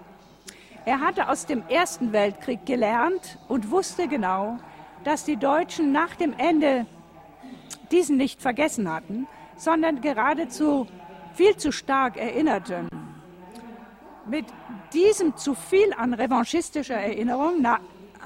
Er 0.85 1.00
hatte 1.00 1.29
aus 1.29 1.47
dem 1.47 1.62
Ersten 1.69 2.12
Weltkrieg 2.12 2.65
gelernt 2.65 3.38
und 3.49 3.71
wusste 3.71 4.07
genau, 4.07 4.59
dass 5.05 5.25
die 5.25 5.37
Deutschen 5.37 5.93
nach 5.93 6.15
dem 6.15 6.33
Ende 6.38 6.87
diesen 7.91 8.17
nicht 8.17 8.41
vergessen 8.41 8.91
hatten 8.91 9.26
sondern 9.57 10.00
geradezu 10.00 10.87
viel 11.35 11.57
zu 11.57 11.73
stark 11.73 12.17
erinnerten. 12.17 12.88
Mit 14.26 14.47
diesem 14.93 15.37
zu 15.37 15.55
viel 15.55 15.93
an 15.97 16.15
revanchistischer 16.15 16.97
Erinnerung 16.97 17.62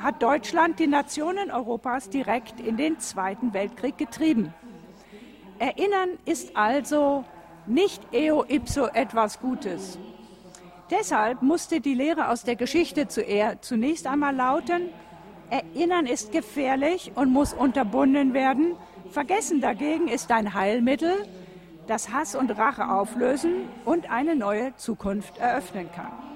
hat 0.03 0.23
Deutschland 0.23 0.79
die 0.79 0.87
Nationen 0.87 1.51
Europas 1.51 2.09
direkt 2.09 2.61
in 2.61 2.77
den 2.77 2.99
Zweiten 2.99 3.53
Weltkrieg 3.53 3.99
getrieben. 3.99 4.55
Erinnern 5.59 6.11
ist 6.25 6.57
also 6.57 7.25
nicht 7.67 8.03
eo 8.13 8.45
ipso 8.49 8.87
etwas 8.87 9.41
Gutes. 9.41 9.99
Deshalb 10.91 11.43
musste 11.43 11.81
die 11.81 11.95
Lehre 11.95 12.29
aus 12.29 12.43
der 12.43 12.57
Geschichte 12.57 13.07
zunächst 13.61 14.07
einmal 14.07 14.35
lauten, 14.35 14.89
Erinnern 15.51 16.07
ist 16.07 16.31
gefährlich 16.31 17.11
und 17.17 17.33
muss 17.33 17.53
unterbunden 17.53 18.35
werden. 18.35 18.77
Vergessen 19.11 19.61
dagegen 19.61 20.07
ist 20.07 20.31
ein 20.31 20.55
Heilmittel, 20.55 21.27
das 21.89 22.13
Hass 22.13 22.37
und 22.37 22.57
Rache 22.57 22.89
auflösen 22.89 23.69
und 23.85 24.11
eine 24.11 24.37
neue 24.37 24.77
Zukunft 24.77 25.39
eröffnen 25.39 25.91
kann. 25.93 26.30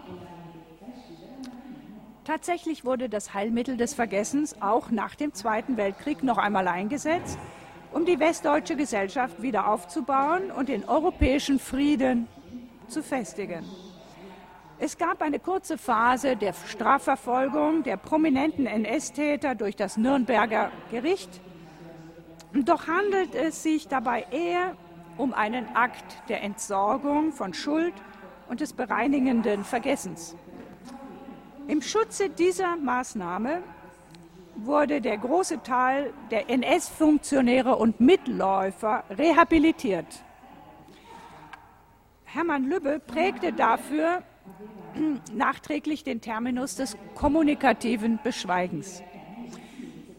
Tatsächlich 2.25 2.87
wurde 2.87 3.11
das 3.11 3.35
Heilmittel 3.35 3.77
des 3.77 3.93
Vergessens 3.93 4.57
auch 4.63 4.91
nach 4.91 5.15
dem 5.15 5.35
Zweiten 5.35 5.77
Weltkrieg 5.77 6.23
noch 6.23 6.39
einmal 6.39 6.69
eingesetzt, 6.69 7.39
um 7.93 8.07
die 8.07 8.19
westdeutsche 8.19 8.77
Gesellschaft 8.77 9.43
wieder 9.43 9.69
aufzubauen 9.69 10.51
und 10.51 10.71
den 10.71 10.89
europäischen 10.89 11.59
Frieden 11.59 12.27
zu 12.89 13.03
festigen. 13.03 13.67
Es 14.79 14.97
gab 14.97 15.21
eine 15.21 15.39
kurze 15.39 15.77
Phase 15.77 16.35
der 16.35 16.55
Strafverfolgung 16.55 17.83
der 17.83 17.99
prominenten 17.99 18.67
NS-Täter 18.67 19.55
durch 19.55 19.77
das 19.77 19.99
Nürnberger 19.99 20.71
Gericht. 20.91 21.43
Doch 22.55 22.89
handelt 22.89 23.35
es 23.35 23.63
sich 23.63 23.87
dabei 23.87 24.27
eher 24.31 24.77
um 25.19 25.35
einen 25.35 25.77
Akt 25.77 26.29
der 26.31 26.43
Entsorgung 26.43 27.33
von 27.33 27.53
Schuld 27.53 27.95
und 28.49 28.61
des 28.61 28.73
bereinigenden 28.73 29.63
Vergessens. 29.63 30.35
Im 31.67 31.81
Schutze 31.81 32.29
dieser 32.29 32.77
Maßnahme 32.77 33.63
wurde 34.57 35.01
der 35.01 35.17
große 35.17 35.63
Teil 35.63 36.13
der 36.31 36.51
NS-Funktionäre 36.51 37.77
und 37.77 38.01
Mitläufer 38.01 39.05
rehabilitiert. 39.11 40.07
Hermann 42.25 42.69
Lübbe 42.69 43.01
prägte 43.01 43.55
dafür 43.55 44.23
nachträglich 45.33 46.05
den 46.05 46.21
Terminus 46.21 46.77
des 46.77 46.99
kommunikativen 47.15 48.19
Beschweigens. 48.23 49.03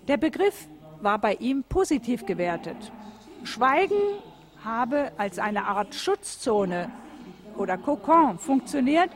Der 0.07 0.17
Begriff 0.17 0.67
war 1.01 1.19
bei 1.19 1.35
ihm 1.35 1.63
positiv 1.63 2.25
gewertet. 2.25 2.91
Schweigen 3.43 3.99
habe 4.63 5.11
als 5.17 5.37
eine 5.37 5.65
Art 5.65 5.93
Schutzzone 5.93 6.91
oder 7.55 7.77
Kokon 7.77 8.39
funktioniert, 8.39 9.11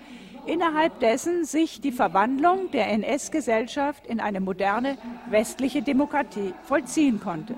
innerhalb 0.45 0.99
dessen 0.99 1.45
sich 1.45 1.81
die 1.81 1.91
Verwandlung 1.91 2.71
der 2.71 2.87
NS-Gesellschaft 2.91 4.05
in 4.07 4.19
eine 4.19 4.39
moderne 4.39 4.97
westliche 5.29 5.81
Demokratie 5.81 6.53
vollziehen 6.63 7.19
konnte. 7.19 7.55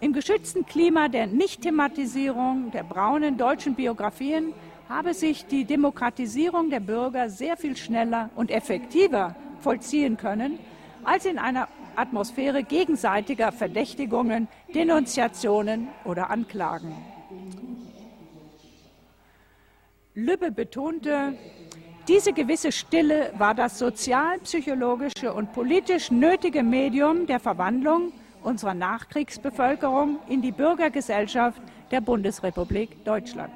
Im 0.00 0.12
geschützten 0.12 0.64
Klima 0.64 1.08
der 1.08 1.26
Nichtthematisierung 1.26 2.70
der 2.70 2.84
braunen 2.84 3.36
deutschen 3.36 3.74
Biografien 3.74 4.54
habe 4.88 5.14
sich 5.14 5.46
die 5.46 5.64
Demokratisierung 5.64 6.70
der 6.70 6.80
Bürger 6.80 7.28
sehr 7.28 7.56
viel 7.56 7.76
schneller 7.76 8.30
und 8.34 8.50
effektiver 8.50 9.36
vollziehen 9.60 10.16
können 10.16 10.58
als 11.04 11.26
in 11.26 11.38
einer 11.38 11.68
Atmosphäre 11.96 12.62
gegenseitiger 12.62 13.52
Verdächtigungen, 13.52 14.48
Denunziationen 14.74 15.88
oder 16.04 16.30
Anklagen. 16.30 16.94
Lübbe 20.14 20.50
betonte, 20.50 21.34
diese 22.10 22.32
gewisse 22.32 22.72
Stille 22.72 23.32
war 23.38 23.54
das 23.54 23.78
sozial-psychologische 23.78 25.32
und 25.32 25.52
politisch 25.52 26.10
nötige 26.10 26.64
Medium 26.64 27.28
der 27.28 27.38
Verwandlung 27.38 28.12
unserer 28.42 28.74
Nachkriegsbevölkerung 28.74 30.18
in 30.28 30.42
die 30.42 30.50
Bürgergesellschaft 30.50 31.62
der 31.92 32.00
Bundesrepublik 32.00 33.04
Deutschland. 33.04 33.52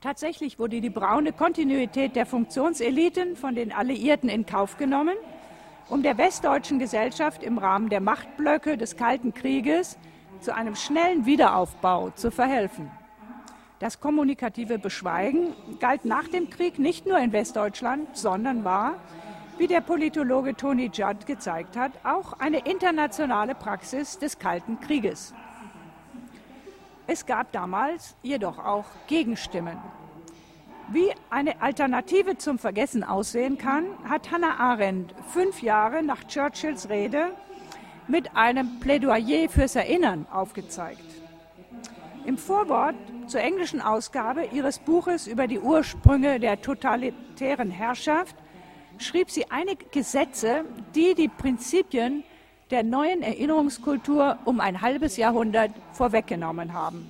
Tatsächlich 0.00 0.58
wurde 0.58 0.80
die 0.80 0.90
braune 0.90 1.32
Kontinuität 1.32 2.16
der 2.16 2.26
Funktionseliten 2.26 3.36
von 3.36 3.54
den 3.54 3.70
Alliierten 3.70 4.28
in 4.28 4.44
Kauf 4.44 4.78
genommen, 4.78 5.14
um 5.88 6.02
der 6.02 6.18
westdeutschen 6.18 6.80
Gesellschaft 6.80 7.44
im 7.44 7.56
Rahmen 7.56 7.88
der 7.88 8.00
Machtblöcke 8.00 8.76
des 8.76 8.96
Kalten 8.96 9.32
Krieges 9.32 9.96
zu 10.40 10.52
einem 10.52 10.74
schnellen 10.74 11.24
Wiederaufbau 11.24 12.10
zu 12.10 12.32
verhelfen. 12.32 12.90
Das 13.82 13.98
kommunikative 13.98 14.78
Beschweigen 14.78 15.56
galt 15.80 16.04
nach 16.04 16.28
dem 16.28 16.48
Krieg 16.50 16.78
nicht 16.78 17.04
nur 17.04 17.18
in 17.18 17.32
Westdeutschland, 17.32 18.16
sondern 18.16 18.62
war, 18.62 18.94
wie 19.58 19.66
der 19.66 19.80
Politologe 19.80 20.54
Tony 20.54 20.88
Judd 20.94 21.26
gezeigt 21.26 21.76
hat, 21.76 21.90
auch 22.04 22.34
eine 22.34 22.58
internationale 22.58 23.56
Praxis 23.56 24.20
des 24.20 24.38
Kalten 24.38 24.78
Krieges. 24.78 25.34
Es 27.08 27.26
gab 27.26 27.50
damals 27.50 28.14
jedoch 28.22 28.64
auch 28.64 28.84
Gegenstimmen. 29.08 29.76
Wie 30.86 31.12
eine 31.28 31.60
Alternative 31.60 32.38
zum 32.38 32.60
Vergessen 32.60 33.02
aussehen 33.02 33.58
kann, 33.58 33.86
hat 34.08 34.30
Hannah 34.30 34.60
Arendt 34.60 35.12
fünf 35.32 35.60
Jahre 35.60 36.04
nach 36.04 36.22
Churchills 36.28 36.88
Rede 36.88 37.32
mit 38.06 38.36
einem 38.36 38.78
Plädoyer 38.78 39.48
fürs 39.48 39.74
Erinnern 39.74 40.26
aufgezeigt. 40.30 41.02
Im 42.24 42.38
Vorwort 42.38 42.94
zur 43.32 43.40
englischen 43.40 43.80
Ausgabe 43.80 44.44
ihres 44.52 44.78
Buches 44.78 45.26
über 45.26 45.46
die 45.46 45.58
Ursprünge 45.58 46.38
der 46.38 46.60
totalitären 46.60 47.70
Herrschaft 47.70 48.36
schrieb 48.98 49.30
sie 49.30 49.50
einige 49.50 49.86
Gesetze, 49.86 50.66
die 50.94 51.14
die 51.14 51.28
Prinzipien 51.28 52.24
der 52.70 52.82
neuen 52.82 53.22
Erinnerungskultur 53.22 54.36
um 54.44 54.60
ein 54.60 54.82
halbes 54.82 55.16
Jahrhundert 55.16 55.70
vorweggenommen 55.92 56.74
haben. 56.74 57.08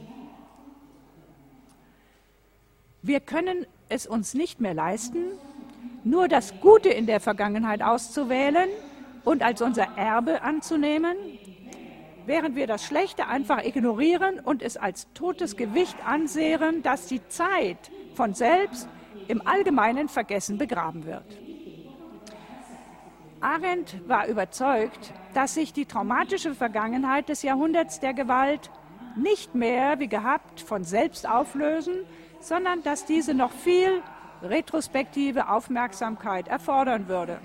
Wir 3.03 3.19
können 3.19 3.67
es 3.89 4.07
uns 4.07 4.33
nicht 4.35 4.61
mehr 4.61 4.75
leisten, 4.75 5.25
nur 6.05 6.29
das 6.29 6.55
Gute 6.61 6.91
in 6.91 7.07
der 7.07 7.19
Vergangenheit 7.19 7.83
auszuwählen 7.83 8.69
und 9.25 9.43
als 9.43 9.61
unser 9.61 9.89
Erbe 9.97 10.43
anzunehmen, 10.43 11.17
während 12.27 12.57
wir 12.57 12.67
das 12.67 12.85
Schlechte 12.85 13.27
einfach 13.27 13.63
ignorieren 13.65 14.41
und 14.41 14.63
es 14.63 14.77
als 14.77 15.07
totes 15.15 15.57
Gewicht 15.57 15.97
ansehen, 16.07 16.83
das 16.83 17.07
die 17.07 17.27
Zeit 17.29 17.91
von 18.15 18.35
selbst 18.35 18.89
im 19.29 19.47
allgemeinen 19.47 20.09
Vergessen 20.09 20.59
begraben 20.59 21.07
wird. 21.07 21.25
Arendt 23.41 23.97
war 24.09 24.29
überzeugt, 24.29 25.13
dass 25.35 25.55
sich 25.55 25.73
die 25.73 25.87
traumatische 25.87 26.55
Vergangenheit 26.55 27.29
des 27.29 27.43
Jahrhunderts 27.43 27.99
der 27.99 28.15
Gewalt 28.15 28.71
nicht 29.17 29.55
mehr 29.55 29.99
wie 29.99 30.09
gehabt 30.09 30.61
von 30.61 30.85
selbst 30.85 31.29
auflösen, 31.29 32.05
sondern 32.41 32.83
dass 32.83 33.05
diese 33.05 33.35
noch 33.35 33.53
viel 33.53 34.03
retrospektive 34.43 35.49
Aufmerksamkeit 35.49 36.49
erfordern 36.49 37.09
würde. 37.09 37.41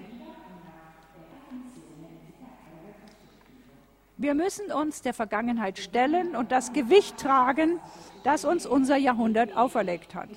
Wir 4.19 4.33
müssen 4.33 4.71
uns 4.71 5.03
der 5.03 5.13
Vergangenheit 5.13 5.77
stellen 5.77 6.35
und 6.35 6.51
das 6.51 6.73
Gewicht 6.73 7.17
tragen, 7.17 7.79
das 8.23 8.45
uns 8.45 8.65
unser 8.65 8.97
Jahrhundert 8.97 9.55
auferlegt 9.55 10.15
hat. 10.15 10.29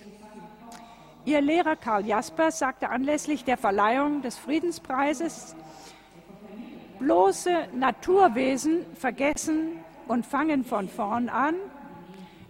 Ihr 1.24 1.40
Lehrer 1.40 1.76
Karl 1.76 2.06
Jaspers 2.06 2.58
sagte 2.58 2.90
anlässlich 2.90 3.42
der 3.44 3.56
Verleihung 3.56 4.20
des 4.20 4.36
Friedenspreises, 4.36 5.56
bloße 6.98 7.68
Naturwesen 7.74 8.84
vergessen 8.96 9.78
und 10.08 10.26
fangen 10.26 10.62
von 10.62 10.86
vorn 10.86 11.30
an. 11.30 11.54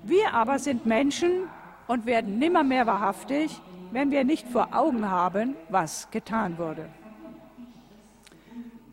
Wir 0.02 0.34
aber 0.34 0.58
sind 0.58 0.84
Menschen 0.84 1.48
und 1.86 2.06
werden 2.06 2.40
nimmermehr 2.40 2.88
wahrhaftig, 2.88 3.60
wenn 3.92 4.10
wir 4.10 4.24
nicht 4.24 4.48
vor 4.48 4.70
Augen 4.72 5.08
haben, 5.08 5.54
was 5.68 6.10
getan 6.10 6.58
wurde. 6.58 6.88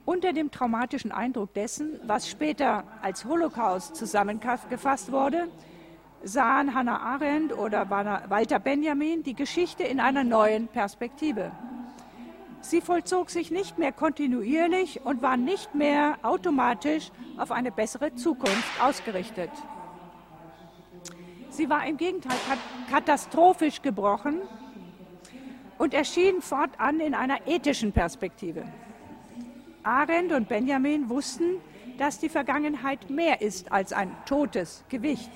Unter 0.08 0.32
dem 0.32 0.52
traumatischen 0.52 1.12
Eindruck 1.12 1.54
dessen, 1.54 2.00
was 2.04 2.30
später 2.30 2.86
als 3.02 3.26
Holocaust 3.26 3.93
zusammengefasst 3.98 5.12
wurde, 5.12 5.50
sahen 6.24 6.74
Hannah 6.74 7.02
Arendt 7.02 7.52
oder 7.52 7.89
Walter 7.89 8.58
Benjamin 8.60 9.24
die 9.24 9.34
Geschichte 9.34 9.84
in 9.84 10.00
einer 10.00 10.24
neuen 10.24 10.70
Perspektive. 10.70 11.52
Sie 12.62 12.80
vollzog 12.80 13.30
sich 13.30 13.52
nicht 13.52 13.78
mehr 13.80 13.91
kontinuierlich 13.91 15.02
und 15.04 15.22
war 15.22 15.36
nicht 15.36 15.76
mehr 15.76 16.17
automatisch 16.24 17.12
auf 17.36 17.52
eine 17.52 17.74
bessere 17.74 18.15
Zukunft 18.15 18.82
ausgerichtet. 18.82 19.52
Sie 21.50 21.70
war 21.70 21.86
im 21.86 21.98
Gegenteil 21.98 22.38
katastrophisch 22.89 23.82
gebrochen 23.82 24.39
und 25.78 25.93
erschien 25.93 26.41
fortan 26.41 27.02
in 27.02 27.13
einer 27.13 27.46
ethischen 27.46 27.91
Perspektive. 27.91 28.63
Arendt 29.88 30.34
und 30.34 30.50
Benjamin 30.50 31.10
wussten, 31.10 31.62
dass 31.97 32.19
die 32.19 32.28
Vergangenheit 32.28 33.10
mehr 33.10 33.41
ist 33.41 33.71
als 33.71 33.93
ein 33.93 34.12
totes 34.26 34.84
Gewicht, 34.89 35.32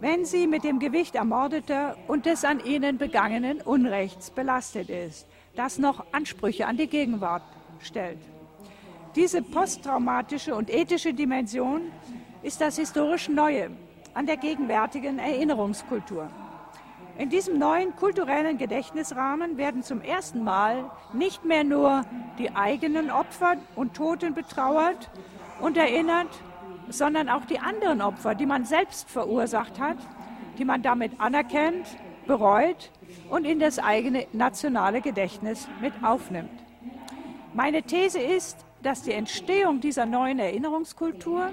wenn 0.00 0.24
sie 0.24 0.48
mit 0.48 0.64
dem 0.64 0.80
Gewicht 0.80 1.14
ermordeter 1.14 1.96
und 2.08 2.26
des 2.26 2.44
an 2.44 2.62
ihnen 2.64 2.98
begangenen 2.98 3.60
Unrechts 3.60 4.30
belastet 4.30 4.90
ist, 4.90 5.28
das 5.54 5.78
noch 5.78 6.04
Ansprüche 6.12 6.66
an 6.66 6.76
die 6.76 6.88
Gegenwart 6.88 7.44
stellt. 7.80 8.18
Diese 9.14 9.40
posttraumatische 9.40 10.54
und 10.54 10.68
ethische 10.68 11.14
Dimension 11.14 11.82
ist 12.42 12.60
das 12.60 12.76
historisch 12.76 13.28
Neue 13.28 13.70
an 14.14 14.26
der 14.26 14.36
gegenwärtigen 14.36 15.20
Erinnerungskultur. 15.20 16.28
In 17.18 17.30
diesem 17.30 17.58
neuen 17.58 17.96
kulturellen 17.96 18.58
Gedächtnisrahmen 18.58 19.56
werden 19.56 19.82
zum 19.82 20.02
ersten 20.02 20.44
Mal 20.44 20.90
nicht 21.14 21.46
mehr 21.46 21.64
nur 21.64 22.02
die 22.38 22.54
eigenen 22.54 23.10
Opfer 23.10 23.56
und 23.74 23.94
Toten 23.94 24.34
betrauert 24.34 25.10
und 25.60 25.78
erinnert, 25.78 26.28
sondern 26.90 27.30
auch 27.30 27.46
die 27.46 27.58
anderen 27.58 28.02
Opfer, 28.02 28.34
die 28.34 28.44
man 28.44 28.66
selbst 28.66 29.08
verursacht 29.08 29.80
hat, 29.80 29.96
die 30.58 30.66
man 30.66 30.82
damit 30.82 31.18
anerkennt, 31.18 31.86
bereut 32.26 32.90
und 33.30 33.46
in 33.46 33.60
das 33.60 33.78
eigene 33.78 34.26
nationale 34.32 35.00
Gedächtnis 35.00 35.68
mit 35.80 35.94
aufnimmt. 36.02 36.50
Meine 37.54 37.82
These 37.82 38.18
ist, 38.18 38.58
dass 38.82 39.02
die 39.02 39.12
Entstehung 39.12 39.80
dieser 39.80 40.04
neuen 40.04 40.38
Erinnerungskultur 40.38 41.48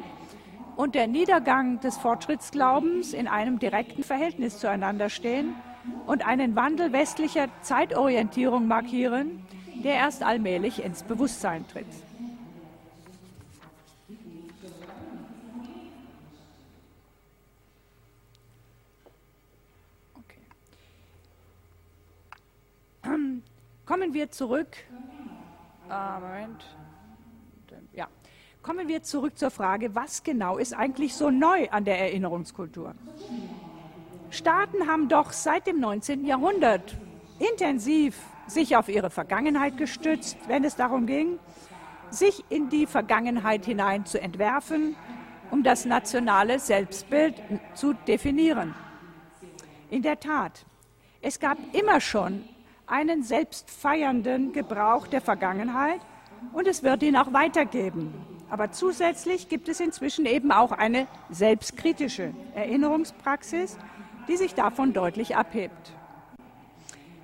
und 0.75 0.95
der 0.95 1.07
Niedergang 1.07 1.79
des 1.79 1.97
Fortschrittsglaubens 1.97 3.13
in 3.13 3.27
einem 3.27 3.59
direkten 3.59 4.03
Verhältnis 4.03 4.59
zueinander 4.59 5.09
stehen 5.09 5.55
und 6.07 6.25
einen 6.25 6.55
Wandel 6.55 6.93
westlicher 6.93 7.47
Zeitorientierung 7.61 8.67
markieren, 8.67 9.45
der 9.83 9.95
erst 9.95 10.23
allmählich 10.23 10.83
ins 10.83 11.03
Bewusstsein 11.03 11.67
tritt. 11.67 11.85
Kommen 23.85 24.13
wir 24.13 24.31
zurück. 24.31 24.77
Ah, 25.89 26.19
Moment. 26.19 26.65
Kommen 28.63 28.87
wir 28.87 29.03
zurück 29.03 29.37
zur 29.37 29.51
Frage, 29.51 29.93
was 29.93 30.23
genau 30.23 30.57
ist 30.57 30.71
eigentlich 30.73 31.15
so 31.15 31.29
neu 31.29 31.67
an 31.69 31.83
der 31.83 31.99
Erinnerungskultur? 31.99 32.95
Staaten 34.29 34.87
haben 34.87 35.09
doch 35.09 35.33
seit 35.33 35.67
dem 35.67 35.81
19. 35.81 36.25
Jahrhundert 36.25 36.97
intensiv 37.39 38.17
sich 38.47 38.77
auf 38.77 38.87
ihre 38.87 39.09
Vergangenheit 39.09 39.75
gestützt, 39.75 40.37
wenn 40.47 40.63
es 40.63 40.77
darum 40.77 41.07
ging, 41.07 41.39
sich 42.09 42.45
in 42.47 42.69
die 42.69 42.85
Vergangenheit 42.85 43.65
hinein 43.65 44.05
zu 44.05 44.21
entwerfen, 44.21 44.95
um 45.51 45.63
das 45.63 45.83
nationale 45.83 46.57
Selbstbild 46.57 47.35
zu 47.73 47.91
definieren. 48.07 48.73
In 49.89 50.03
der 50.03 50.21
Tat, 50.21 50.65
es 51.21 51.41
gab 51.41 51.57
immer 51.73 51.99
schon 51.99 52.45
einen 52.87 53.23
selbstfeiernden 53.23 54.53
Gebrauch 54.53 55.05
der 55.07 55.19
Vergangenheit 55.19 55.99
und 56.53 56.65
es 56.65 56.81
wird 56.81 57.03
ihn 57.03 57.17
auch 57.17 57.33
weitergeben. 57.33 58.32
Aber 58.53 58.71
zusätzlich 58.71 59.49
gibt 59.49 59.67
es 59.67 59.79
inzwischen 59.79 60.27
eben 60.27 60.51
auch 60.51 60.71
eine 60.71 61.07
selbstkritische 61.31 62.35
Erinnerungspraxis, 62.53 63.79
die 64.27 64.37
sich 64.37 64.53
davon 64.53 64.93
deutlich 64.93 65.35
abhebt. 65.35 65.91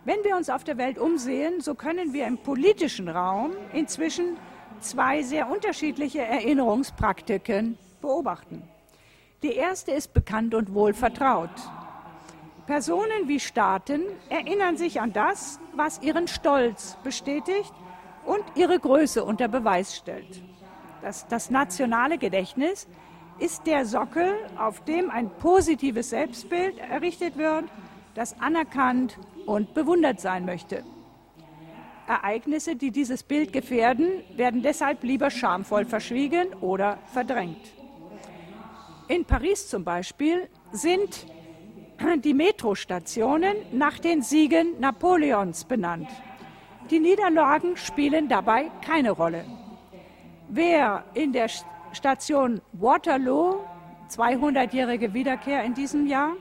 Wenn 0.06 0.24
wir 0.24 0.36
uns 0.36 0.50
auf 0.50 0.64
der 0.64 0.80
Welt 0.80 0.98
umsehen, 0.98 1.62
so 1.62 1.76
können 1.76 2.14
wir 2.14 2.26
im 2.26 2.40
politischen 2.40 3.08
Raum 3.08 3.52
inzwischen 3.74 4.38
zwei 4.80 5.22
sehr 5.22 5.52
unterschiedliche 5.52 6.24
Erinnerungspraktiken 6.24 7.78
beobachten. 8.02 8.64
Die 9.44 9.54
erste 9.54 9.92
ist 9.92 10.16
bekannt 10.16 10.56
und 10.56 10.74
wohl 10.74 10.96
vertraut. 10.96 11.52
Personen 12.66 13.28
wie 13.28 13.40
Staaten 13.40 14.02
erinnern 14.30 14.78
sich 14.78 15.00
an 15.00 15.14
das, 15.14 15.60
was 15.76 16.02
ihren 16.02 16.28
Stolz 16.28 16.98
bestätigt 17.04 17.72
und 18.26 18.44
ihre 18.56 18.80
Größe 18.80 19.24
unter 19.24 19.48
Beweis 19.48 19.96
stellt. 19.96 20.42
Das, 21.02 21.28
das 21.28 21.50
nationale 21.50 22.18
Gedächtnis 22.18 22.88
ist 23.40 23.66
der 23.66 23.86
Sockel, 23.86 24.36
auf 24.58 24.84
dem 24.84 25.10
ein 25.10 25.30
positives 25.30 26.10
Selbstbild 26.10 26.78
errichtet 26.80 27.38
wird, 27.38 27.66
das 28.16 28.40
anerkannt 28.42 29.18
und 29.46 29.74
bewundert 29.74 30.20
sein 30.20 30.46
möchte. 30.46 30.84
Ereignisse, 32.08 32.76
die 32.76 32.92
dieses 32.92 33.24
Bild 33.24 33.54
gefährden, 33.54 34.24
werden 34.36 34.62
deshalb 34.62 35.04
lieber 35.04 35.30
schamvoll 35.30 35.86
verschwiegen 35.86 36.54
oder 36.60 36.98
verdrängt. 37.14 37.72
In 39.08 39.26
Paris 39.26 39.68
zum 39.68 39.84
Beispiel 39.84 40.50
sind 40.72 41.26
die 42.24 42.34
Metrostationen 42.34 43.56
nach 43.72 44.00
den 44.00 44.22
Siegen 44.22 44.80
Napoleons 44.80 45.66
benannt. 45.66 46.10
Die 46.90 47.00
Niederlagen 47.00 47.78
spielen 47.78 48.28
dabei 48.28 48.72
keine 48.86 49.12
Rolle. 49.12 49.46
Wer 50.50 51.04
in 51.14 51.32
der 51.32 51.48
Station 51.92 52.62
Waterloo, 52.74 53.58
200-jährige 54.10 55.14
Wiederkehr 55.14 55.64
in 55.64 55.74
diesem 55.74 56.08
Jahr, 56.08 56.34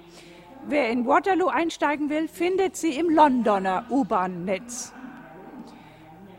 wer 0.66 0.90
in 0.90 1.06
Waterloo 1.06 1.48
einsteigen 1.48 2.08
will, 2.10 2.26
findet 2.26 2.76
sie 2.76 2.98
im 2.98 3.10
Londoner 3.10 3.84
U-Bahn-Netz. 3.90 4.92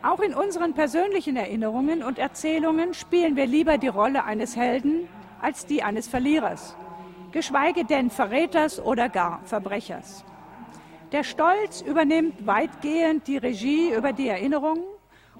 Auch 0.02 0.20
in 0.20 0.34
unseren 0.34 0.74
persönlichen 0.74 1.36
Erinnerungen 1.36 2.02
und 2.02 2.18
Erzählungen 2.18 2.94
spielen 2.94 3.36
wir 3.36 3.46
lieber 3.46 3.78
die 3.78 3.88
Rolle 3.88 4.24
eines 4.24 4.56
Helden 4.56 5.08
als 5.40 5.66
die 5.66 5.82
eines 5.82 6.08
Verlierers 6.08 6.76
geschweige 7.32 7.84
denn 7.84 8.10
Verräters 8.10 8.80
oder 8.80 9.08
gar 9.08 9.40
Verbrechers. 9.44 10.24
Der 11.12 11.24
Stolz 11.24 11.80
übernimmt 11.80 12.46
weitgehend 12.46 13.26
die 13.26 13.36
Regie 13.36 13.92
über 13.92 14.12
die 14.12 14.28
Erinnerungen 14.28 14.84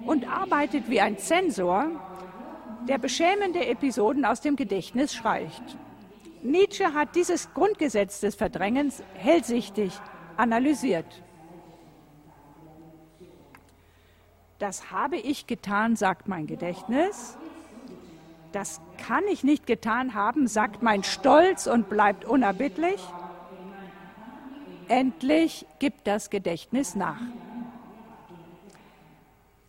und 0.05 0.27
arbeitet 0.27 0.89
wie 0.89 1.01
ein 1.01 1.17
Zensor, 1.17 1.87
der 2.87 2.97
beschämende 2.97 3.65
Episoden 3.65 4.25
aus 4.25 4.41
dem 4.41 4.55
Gedächtnis 4.55 5.13
streicht. 5.13 5.77
Nietzsche 6.43 6.93
hat 6.93 7.15
dieses 7.15 7.53
Grundgesetz 7.53 8.19
des 8.19 8.35
Verdrängens 8.35 9.03
hellsichtig 9.13 9.93
analysiert. 10.37 11.05
Das 14.57 14.91
habe 14.91 15.17
ich 15.17 15.47
getan, 15.47 15.95
sagt 15.95 16.27
mein 16.27 16.47
Gedächtnis, 16.47 17.37
das 18.51 18.81
kann 18.97 19.23
ich 19.31 19.43
nicht 19.43 19.65
getan 19.65 20.13
haben, 20.13 20.47
sagt 20.47 20.83
mein 20.83 21.03
Stolz 21.03 21.67
und 21.67 21.89
bleibt 21.89 22.25
unerbittlich. 22.25 23.01
Endlich 24.87 25.65
gibt 25.79 26.05
das 26.05 26.29
Gedächtnis 26.29 26.95
nach. 26.95 27.21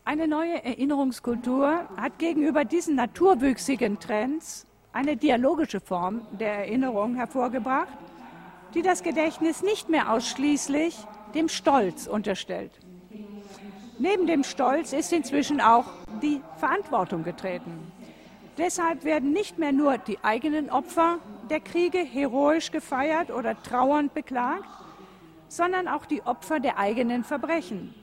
Eine 0.04 0.26
neue 0.26 0.64
Erinnerungskultur 0.64 1.86
hat 1.96 2.18
gegenüber 2.18 2.64
diesen 2.64 2.96
naturwüchsigen 2.96 4.00
Trends 4.00 4.66
eine 4.92 5.16
dialogische 5.16 5.78
Form 5.78 6.22
der 6.32 6.54
Erinnerung 6.54 7.14
hervorgebracht, 7.14 7.96
die 8.74 8.82
das 8.82 9.04
Gedächtnis 9.04 9.62
nicht 9.62 9.88
mehr 9.88 10.12
ausschließlich 10.12 10.96
dem 11.34 11.48
Stolz 11.48 12.08
unterstellt. 12.08 12.72
Neben 14.00 14.26
dem 14.26 14.42
Stolz 14.42 14.92
ist 14.92 15.12
inzwischen 15.12 15.60
auch 15.60 15.86
die 16.20 16.40
Verantwortung 16.56 17.22
getreten. 17.22 17.92
Deshalb 18.58 19.04
werden 19.04 19.32
nicht 19.32 19.58
mehr 19.58 19.72
nur 19.72 19.98
die 19.98 20.18
eigenen 20.22 20.68
Opfer 20.68 21.18
der 21.48 21.60
Kriege 21.60 21.98
heroisch 21.98 22.72
gefeiert 22.72 23.30
oder 23.30 23.62
trauernd 23.62 24.14
beklagt, 24.14 24.68
sondern 25.46 25.86
auch 25.86 26.06
die 26.06 26.22
Opfer 26.22 26.58
der 26.58 26.76
eigenen 26.76 27.22
Verbrechen, 27.22 27.94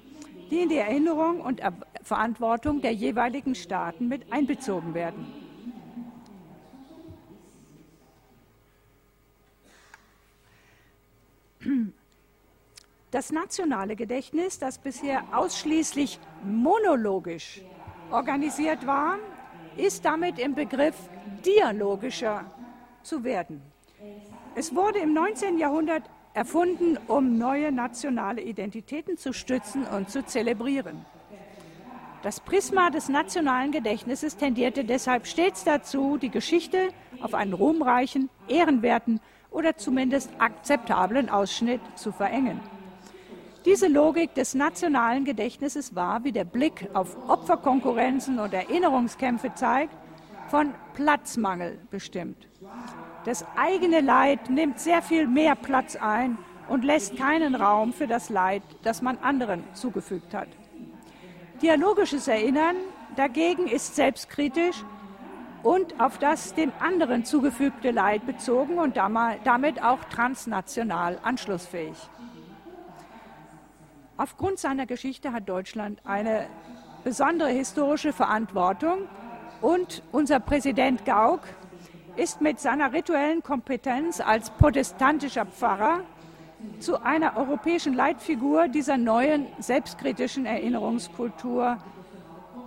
die 0.49 0.61
in 0.61 0.69
die 0.69 0.77
Erinnerung 0.77 1.41
und 1.41 1.61
Verantwortung 2.01 2.81
der 2.81 2.93
jeweiligen 2.93 3.55
Staaten 3.55 4.07
mit 4.07 4.31
einbezogen 4.31 4.93
werden. 4.93 5.25
Das 13.11 13.31
nationale 13.31 13.95
Gedächtnis, 13.95 14.59
das 14.59 14.77
bisher 14.77 15.23
ausschließlich 15.31 16.19
monologisch 16.43 17.61
organisiert 18.11 18.85
war, 18.85 19.17
ist 19.77 20.05
damit 20.05 20.39
im 20.39 20.53
Begriff, 20.55 20.95
dialogischer 21.45 22.45
zu 23.01 23.23
werden. 23.23 23.61
Es 24.55 24.75
wurde 24.75 24.99
im 24.99 25.13
19. 25.13 25.57
Jahrhundert 25.57 26.03
erfunden, 26.33 26.97
um 27.07 27.37
neue 27.37 27.71
nationale 27.71 28.41
Identitäten 28.41 29.17
zu 29.17 29.33
stützen 29.33 29.85
und 29.85 30.09
zu 30.09 30.25
zelebrieren. 30.25 31.05
Das 32.21 32.41
Prisma 32.41 32.89
des 32.89 33.07
nationalen 33.07 33.71
Gedächtnisses 33.71 34.35
tendierte 34.35 34.83
deshalb 34.83 35.25
stets 35.25 35.63
dazu, 35.63 36.17
die 36.17 36.29
Geschichte 36.29 36.89
auf 37.21 37.33
einen 37.33 37.53
ruhmreichen, 37.53 38.29
ehrenwerten 38.49 39.21
oder 39.51 39.77
zumindest 39.77 40.29
akzeptablen 40.37 41.29
Ausschnitt 41.29 41.79
zu 41.95 42.11
verengen. 42.11 42.59
Diese 43.63 43.87
Logik 43.87 44.33
des 44.33 44.53
nationalen 44.53 45.23
Gedächtnisses 45.23 45.95
war, 45.95 46.25
wie 46.25 46.33
der 46.33 46.43
Blick 46.43 46.89
auf 46.93 47.15
Opferkonkurrenzen 47.29 48.39
und 48.39 48.53
Erinnerungskämpfe 48.53 49.53
zeigt, 49.53 49.95
von 50.49 50.73
Platzmangel 50.95 51.79
bestimmt. 51.89 52.49
Das 53.23 53.45
eigene 53.55 54.01
Leid 54.01 54.49
nimmt 54.49 54.79
sehr 54.79 55.01
viel 55.01 55.25
mehr 55.25 55.55
Platz 55.55 55.95
ein 55.95 56.37
und 56.67 56.83
lässt 56.83 57.15
keinen 57.15 57.55
Raum 57.55 57.93
für 57.93 58.07
das 58.07 58.29
Leid, 58.29 58.63
das 58.83 59.01
man 59.01 59.17
anderen 59.19 59.63
zugefügt 59.73 60.33
hat. 60.33 60.47
Dialogisches 61.61 62.29
Erinnern 62.29 62.77
dagegen 63.17 63.67
ist 63.67 63.95
selbstkritisch 63.95 64.83
und 65.61 65.99
auf 65.99 66.17
das 66.17 66.53
dem 66.53 66.71
anderen 66.79 67.25
zugefügte 67.25 67.91
Leid 67.91 68.25
bezogen 68.25 68.79
und 68.79 68.95
damit 68.95 69.83
auch 69.83 70.03
transnational 70.05 71.19
anschlussfähig. 71.21 71.97
Aufgrund 74.15 74.59
seiner 74.59 74.85
Geschichte 74.85 75.33
hat 75.33 75.49
Deutschland 75.49 75.99
eine 76.05 76.47
besondere 77.03 77.49
historische 77.49 78.13
Verantwortung 78.13 78.99
und 79.61 80.01
unser 80.13 80.39
Präsident 80.39 81.03
Gauck 81.03 81.41
ist 82.15 82.39
mit 82.39 82.59
seiner 82.61 82.93
rituellen 82.93 83.43
Kompetenz 83.43 84.21
als 84.21 84.49
protestantischer 84.49 85.45
Pfarrer 85.45 86.01
zu 86.79 87.01
einer 87.01 87.37
europäischen 87.37 87.93
Leitfigur 87.93 88.67
dieser 88.67 88.97
neuen 88.97 89.47
selbstkritischen 89.59 90.45
Erinnerungskultur 90.45 91.77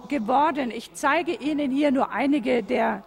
geworden. 0.08 0.70
Ich 0.70 0.92
zeige 0.94 1.34
Ihnen 1.34 1.70
hier 1.70 1.90
nur 1.90 2.10
einige 2.10 2.62
der 2.62 3.04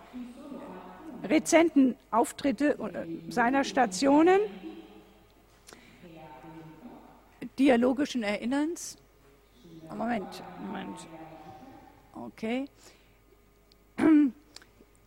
rezenten 1.24 1.95
Auftritte 2.12 2.78
äh, 2.80 3.32
seiner 3.32 3.63
Stationen 3.63 4.39
dialogischen 7.58 8.24
Erinnerns. 8.24 8.98
Moment, 9.89 10.43
Moment. 10.65 11.08
Okay. 12.13 12.65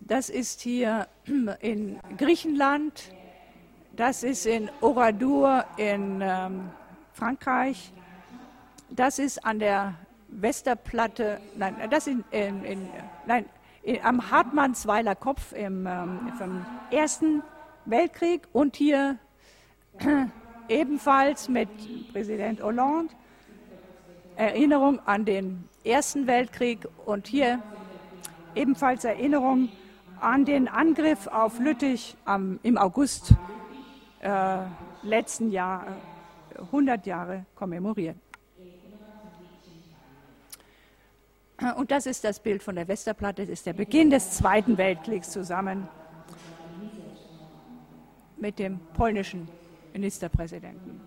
Das 0.01 0.31
ist 0.31 0.63
hier 0.63 1.07
in 1.61 2.01
Griechenland, 2.17 3.13
das 3.99 4.23
ist 4.23 4.47
in 4.47 4.71
Oradour 4.81 5.65
in 5.77 6.21
ähm, 6.23 6.71
Frankreich, 7.13 7.93
das 8.91 9.19
ist 9.19 9.45
an 9.45 9.59
der 9.59 9.95
Westerplatte, 10.29 11.41
nein, 11.57 11.75
das 11.91 12.07
in, 12.07 12.25
in, 12.31 12.65
in 12.65 12.89
nein, 13.27 13.45
in, 13.83 14.01
am 14.05 14.31
Hartmannsweiler 14.31 15.17
Kopf 15.17 15.53
im, 15.53 15.87
ähm, 15.87 16.65
Ersten 16.93 17.43
Weltkrieg 17.87 18.47
und 18.53 18.77
hier 18.77 19.19
ebenfalls 20.69 21.49
mit 21.49 21.69
Präsident 22.13 22.63
Hollande. 22.63 23.13
Erinnerung 24.37 25.01
an 25.05 25.25
den 25.25 25.69
Ersten 25.83 26.29
Weltkrieg 26.29 26.87
und 27.05 27.27
hier 27.27 27.61
ebenfalls 28.55 29.05
Erinnerung 29.05 29.71
an 30.21 30.45
den 30.45 30.69
Angriff 30.69 31.27
auf 31.27 31.59
Lüttich 31.59 32.17
am, 32.25 32.61
im 32.63 32.79
August 32.79 33.35
äh, 34.21 34.59
letzten 35.03 35.51
Jahr 35.51 35.87
100 36.57 37.07
äh, 37.07 37.11
Jahre 37.11 37.47
kommemoriert. 37.55 38.17
Und 41.77 41.91
das 41.91 42.07
ist 42.07 42.23
das 42.23 42.39
Bild 42.39 42.63
von 42.63 42.77
der 42.77 42.87
Westerplatte, 42.87 43.43
das 43.43 43.51
ist 43.51 43.67
der 43.67 43.73
Beginn 43.73 44.11
des 44.11 44.31
Zweiten 44.31 44.79
Weltkriegs 44.79 45.31
zusammen 45.31 45.89
mit 48.37 48.61
dem 48.61 48.79
polnischen 48.95 49.49
Ministerpräsidenten. 49.93 51.01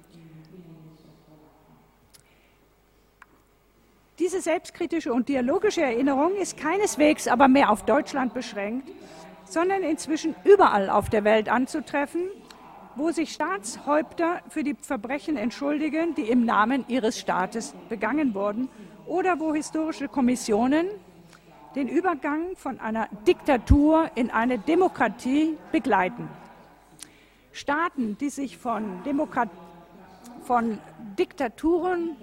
Diese 4.20 4.42
selbstkritische 4.42 5.14
und 5.14 5.30
dialogische 5.30 5.82
Erinnerung 5.82 6.36
ist 6.36 6.58
keineswegs 6.58 7.28
aber 7.28 7.48
mehr 7.48 7.72
auf 7.72 7.86
Deutschland 7.86 8.34
beschränkt, 8.34 8.90
sondern 9.46 9.84
inzwischen 9.84 10.36
überall 10.44 10.90
auf 10.90 11.10
der 11.10 11.24
Welt 11.24 11.50
anzutreffen, 11.50 12.30
wo 12.96 13.12
sich 13.12 13.32
Staatshäupter 13.32 14.42
für 14.50 14.64
die 14.64 14.76
Verbrechen 14.80 15.38
entschuldigen, 15.38 16.16
die 16.16 16.30
im 16.30 16.46
Namen 16.46 16.86
ihres 16.88 17.20
Staates 17.20 17.74
begangen 17.90 18.34
wurden, 18.34 18.70
oder 19.06 19.40
wo 19.40 19.54
historische 19.54 20.08
Kommissionen 20.08 20.88
den 21.76 21.88
Übergang 21.88 22.56
von 22.56 22.80
einer 22.80 23.08
Diktatur 23.28 24.10
in 24.16 24.30
eine 24.30 24.60
Demokratie 24.60 25.58
begleiten. 25.72 26.28
Staaten, 27.52 28.18
die 28.18 28.30
sich 28.30 28.58
von, 28.58 29.04
Demokrat 29.06 29.50
von 30.44 30.78
Diktaturen 31.18 32.16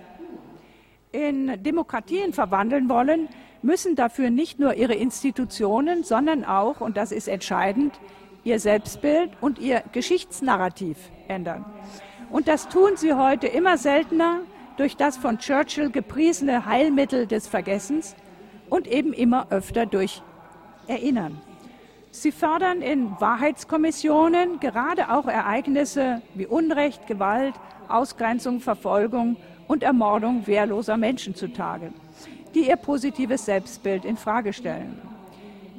in 1.12 1.62
Demokratien 1.62 2.32
verwandeln 2.32 2.88
wollen, 2.88 3.28
müssen 3.62 3.96
dafür 3.96 4.30
nicht 4.30 4.58
nur 4.58 4.74
ihre 4.74 4.94
Institutionen, 4.94 6.04
sondern 6.04 6.44
auch, 6.44 6.80
und 6.80 6.96
das 6.96 7.12
ist 7.12 7.28
entscheidend, 7.28 7.98
ihr 8.48 8.58
Selbstbild 8.58 9.30
und 9.40 9.58
ihr 9.58 9.82
Geschichtsnarrativ 9.92 10.96
ändern. 11.28 11.64
Und 12.30 12.48
das 12.48 12.68
tun 12.68 12.96
sie 12.96 13.14
heute 13.14 13.46
immer 13.46 13.78
seltener 13.78 14.40
durch 14.76 14.96
das 14.96 15.16
von 15.16 15.38
Churchill 15.38 15.90
gepriesene 15.90 16.64
Heilmittel 16.66 17.26
des 17.26 17.46
Vergessens 17.46 18.16
und 18.70 18.86
eben 18.86 19.12
immer 19.12 19.48
öfter 19.50 19.86
durch 19.86 20.22
Erinnern. 20.86 21.40
Sie 22.10 22.32
fördern 22.32 22.80
in 22.80 23.10
Wahrheitskommissionen 23.20 24.60
gerade 24.60 25.10
auch 25.10 25.26
Ereignisse 25.26 26.22
wie 26.34 26.46
Unrecht, 26.46 27.06
Gewalt, 27.06 27.54
Ausgrenzung, 27.88 28.60
Verfolgung 28.60 29.36
und 29.66 29.82
Ermordung 29.82 30.46
wehrloser 30.46 30.96
Menschen 30.96 31.34
zutage, 31.34 31.92
die 32.54 32.68
ihr 32.68 32.76
positives 32.76 33.44
Selbstbild 33.44 34.04
in 34.04 34.16
Frage 34.16 34.52
stellen. 34.52 35.17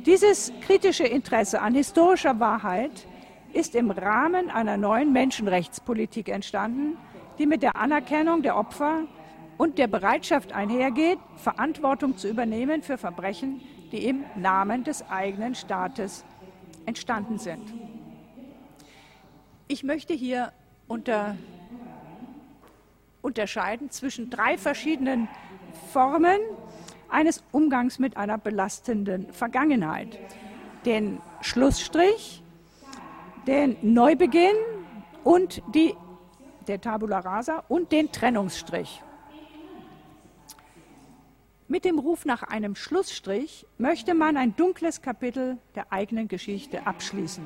Dieses 0.06 0.54
kritische 0.62 1.04
Interesse 1.04 1.62
an 1.62 1.76
historischer 1.76 2.40
Wahrheit 2.40 3.06
ist 3.52 3.76
im 3.76 3.92
Rahmen 3.92 4.50
einer 4.50 4.78
neuen 4.78 5.12
Menschenrechtspolitik 5.12 6.30
entstanden, 6.30 6.98
die 7.38 7.46
mit 7.46 7.64
der 7.64 7.76
Anerkennung 7.76 8.42
der 8.42 8.56
Opfer 8.56 9.04
und 9.58 9.78
der 9.78 9.88
Bereitschaft 9.88 10.54
einhergeht, 10.54 11.20
Verantwortung 11.36 12.16
zu 12.18 12.30
übernehmen 12.30 12.82
für 12.82 12.98
Verbrechen, 12.98 13.62
die 13.92 14.06
im 14.06 14.24
Namen 14.38 14.86
des 14.86 15.10
eigenen 15.10 15.54
Staates 15.54 16.24
entstanden 16.86 17.38
sind. 17.38 17.74
Ich 19.68 19.84
möchte 19.84 20.14
hier 20.14 20.54
unter, 20.88 21.36
unterscheiden 23.22 23.92
zwischen 23.92 24.30
drei 24.30 24.58
verschiedenen 24.58 25.28
Formen 25.92 26.40
eines 27.10 27.44
Umgangs 27.52 28.00
mit 28.00 28.18
einer 28.18 28.38
belastenden 28.38 29.32
Vergangenheit. 29.34 30.20
Den 30.86 31.20
Schlussstrich, 31.42 32.44
den 33.48 33.78
Neubeginn 33.82 34.56
und 35.24 35.62
die, 35.74 35.96
der 36.68 36.82
Tabula 36.82 37.20
Rasa 37.20 37.64
und 37.68 37.92
den 37.92 38.12
Trennungsstrich. 38.12 39.02
Mit 41.68 41.86
dem 41.86 42.00
Ruf 42.00 42.26
nach 42.26 42.42
einem 42.44 42.76
Schlussstrich 42.76 43.68
möchte 43.78 44.16
man 44.16 44.38
ein 44.38 44.56
dunkles 44.56 45.04
Kapitel 45.04 45.60
der 45.76 45.92
eigenen 45.94 46.28
Geschichte 46.28 46.88
abschließen 46.88 47.44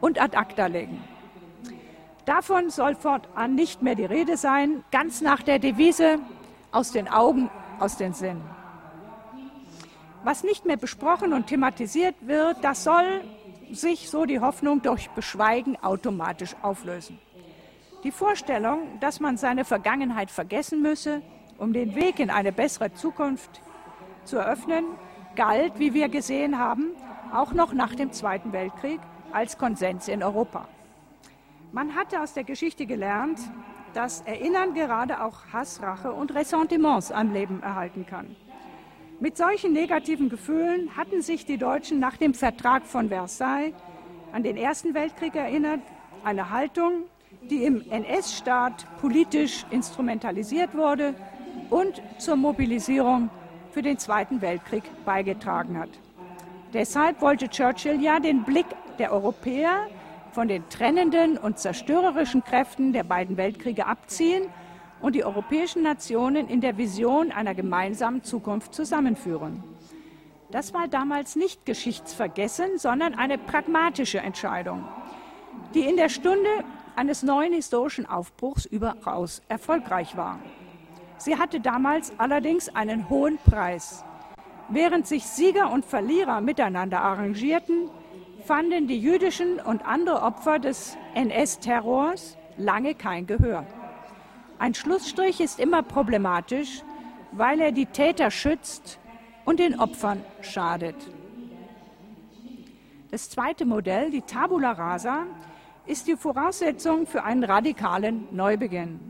und 0.00 0.20
ad 0.20 0.36
acta 0.36 0.66
legen. 0.66 1.02
Davon 2.24 2.70
soll 2.70 2.94
fortan 2.94 3.54
nicht 3.54 3.82
mehr 3.82 3.94
die 3.94 4.04
Rede 4.04 4.36
sein, 4.36 4.84
ganz 4.90 5.20
nach 5.20 5.42
der 5.42 5.58
Devise 5.58 6.18
aus 6.70 6.92
den 6.92 7.08
Augen, 7.08 7.50
aus 7.78 7.96
den 7.96 8.14
Sinn. 8.14 8.40
Was 10.24 10.44
nicht 10.44 10.64
mehr 10.66 10.76
besprochen 10.76 11.32
und 11.32 11.48
thematisiert 11.48 12.14
wird, 12.20 12.62
das 12.62 12.84
soll 12.84 13.22
sich, 13.72 14.08
so 14.08 14.24
die 14.24 14.38
Hoffnung, 14.38 14.80
durch 14.80 15.10
Beschweigen 15.10 15.76
automatisch 15.82 16.54
auflösen. 16.62 17.18
Die 18.04 18.12
Vorstellung, 18.12 19.00
dass 19.00 19.20
man 19.20 19.36
seine 19.36 19.64
Vergangenheit 19.64 20.30
vergessen 20.30 20.82
müsse, 20.82 21.22
um 21.58 21.72
den 21.72 21.94
Weg 21.94 22.20
in 22.20 22.30
eine 22.30 22.52
bessere 22.52 22.92
Zukunft 22.92 23.60
zu 24.24 24.36
eröffnen, 24.36 24.84
galt, 25.34 25.78
wie 25.78 25.94
wir 25.94 26.08
gesehen 26.08 26.58
haben, 26.58 26.92
auch 27.32 27.52
noch 27.52 27.72
nach 27.72 27.94
dem 27.94 28.12
Zweiten 28.12 28.52
Weltkrieg 28.52 29.00
als 29.32 29.58
Konsens 29.58 30.08
in 30.08 30.22
Europa. 30.22 30.68
Man 31.72 31.96
hatte 31.96 32.20
aus 32.20 32.34
der 32.34 32.44
Geschichte 32.44 32.86
gelernt, 32.86 33.40
dass 33.94 34.20
Erinnern 34.22 34.74
gerade 34.74 35.22
auch 35.22 35.52
Hass, 35.52 35.82
Rache 35.82 36.12
und 36.12 36.34
Ressentiments 36.34 37.10
am 37.10 37.32
Leben 37.32 37.62
erhalten 37.62 38.06
kann. 38.06 38.36
Mit 39.22 39.36
solchen 39.36 39.72
negativen 39.72 40.28
Gefühlen 40.28 40.96
hatten 40.96 41.22
sich 41.22 41.46
die 41.46 41.56
Deutschen 41.56 42.00
nach 42.00 42.16
dem 42.16 42.34
Vertrag 42.34 42.84
von 42.84 43.08
Versailles 43.08 43.72
an 44.32 44.42
den 44.42 44.56
Ersten 44.56 44.94
Weltkrieg 44.94 45.36
erinnert, 45.36 45.78
eine 46.24 46.50
Haltung, 46.50 47.04
die 47.48 47.62
im 47.62 47.88
NS-Staat 47.88 48.84
politisch 49.00 49.64
instrumentalisiert 49.70 50.74
wurde 50.74 51.14
und 51.70 52.02
zur 52.18 52.34
Mobilisierung 52.34 53.30
für 53.70 53.82
den 53.82 53.96
Zweiten 53.96 54.42
Weltkrieg 54.42 54.82
beigetragen 55.04 55.78
hat. 55.78 55.90
Deshalb 56.72 57.20
wollte 57.20 57.48
Churchill 57.48 58.02
ja 58.02 58.18
den 58.18 58.42
Blick 58.42 58.66
der 58.98 59.12
Europäer 59.12 59.86
von 60.32 60.48
den 60.48 60.68
trennenden 60.68 61.38
und 61.38 61.60
zerstörerischen 61.60 62.42
Kräften 62.42 62.92
der 62.92 63.04
beiden 63.04 63.36
Weltkriege 63.36 63.86
abziehen 63.86 64.48
und 65.02 65.14
die 65.14 65.24
europäischen 65.24 65.82
Nationen 65.82 66.48
in 66.48 66.60
der 66.60 66.78
Vision 66.78 67.32
einer 67.32 67.54
gemeinsamen 67.54 68.22
Zukunft 68.22 68.74
zusammenführen. 68.74 69.62
Das 70.50 70.72
war 70.72 70.86
damals 70.86 71.34
nicht 71.34 71.66
geschichtsvergessen, 71.66 72.78
sondern 72.78 73.14
eine 73.14 73.38
pragmatische 73.38 74.18
Entscheidung, 74.18 74.84
die 75.74 75.80
in 75.80 75.96
der 75.96 76.08
Stunde 76.08 76.50
eines 76.94 77.22
neuen 77.22 77.52
historischen 77.52 78.06
Aufbruchs 78.06 78.66
überaus 78.66 79.42
erfolgreich 79.48 80.16
war. 80.16 80.38
Sie 81.16 81.36
hatte 81.36 81.60
damals 81.60 82.12
allerdings 82.18 82.74
einen 82.74 83.08
hohen 83.08 83.38
Preis. 83.38 84.04
Während 84.68 85.06
sich 85.06 85.24
Sieger 85.24 85.70
und 85.70 85.84
Verlierer 85.84 86.40
miteinander 86.40 87.00
arrangierten, 87.00 87.90
fanden 88.44 88.88
die 88.88 88.98
jüdischen 88.98 89.60
und 89.60 89.86
andere 89.86 90.22
Opfer 90.22 90.58
des 90.58 90.96
NS-Terrors 91.14 92.36
lange 92.56 92.94
kein 92.94 93.26
Gehör. 93.26 93.66
Ein 94.62 94.74
Schlussstrich 94.74 95.40
ist 95.40 95.58
immer 95.58 95.82
problematisch, 95.82 96.84
weil 97.32 97.60
er 97.60 97.72
die 97.72 97.86
Täter 97.86 98.30
schützt 98.30 99.00
und 99.44 99.58
den 99.58 99.80
Opfern 99.80 100.22
schadet. 100.40 100.94
Das 103.10 103.28
zweite 103.28 103.64
Modell, 103.64 104.12
die 104.12 104.22
Tabula 104.22 104.70
Rasa, 104.70 105.26
ist 105.84 106.06
die 106.06 106.16
Voraussetzung 106.16 107.08
für 107.08 107.24
einen 107.24 107.42
radikalen 107.42 108.28
Neubeginn. 108.30 109.00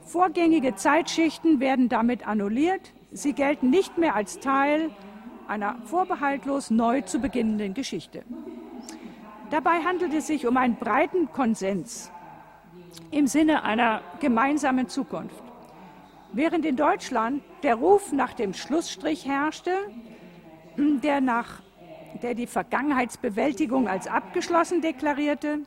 Vorgängige 0.00 0.74
Zeitschichten 0.74 1.60
werden 1.60 1.88
damit 1.88 2.26
annulliert. 2.26 2.92
Sie 3.12 3.34
gelten 3.34 3.70
nicht 3.70 3.98
mehr 3.98 4.16
als 4.16 4.40
Teil 4.40 4.90
einer 5.46 5.76
vorbehaltlos 5.84 6.70
neu 6.70 7.02
zu 7.02 7.20
beginnenden 7.20 7.72
Geschichte. 7.72 8.24
Dabei 9.50 9.84
handelt 9.84 10.12
es 10.12 10.26
sich 10.26 10.44
um 10.44 10.56
einen 10.56 10.74
breiten 10.74 11.30
Konsens 11.30 12.10
im 13.10 13.26
Sinne 13.26 13.62
einer 13.64 14.02
gemeinsamen 14.20 14.88
Zukunft. 14.88 15.42
Während 16.32 16.64
in 16.64 16.76
Deutschland 16.76 17.42
der 17.62 17.76
Ruf 17.76 18.12
nach 18.12 18.34
dem 18.34 18.52
Schlussstrich 18.52 19.26
herrschte, 19.26 19.70
der, 20.76 21.20
nach, 21.20 21.62
der 22.22 22.34
die 22.34 22.46
Vergangenheitsbewältigung 22.46 23.88
als 23.88 24.06
abgeschlossen 24.06 24.82
deklarierte, 24.82 25.60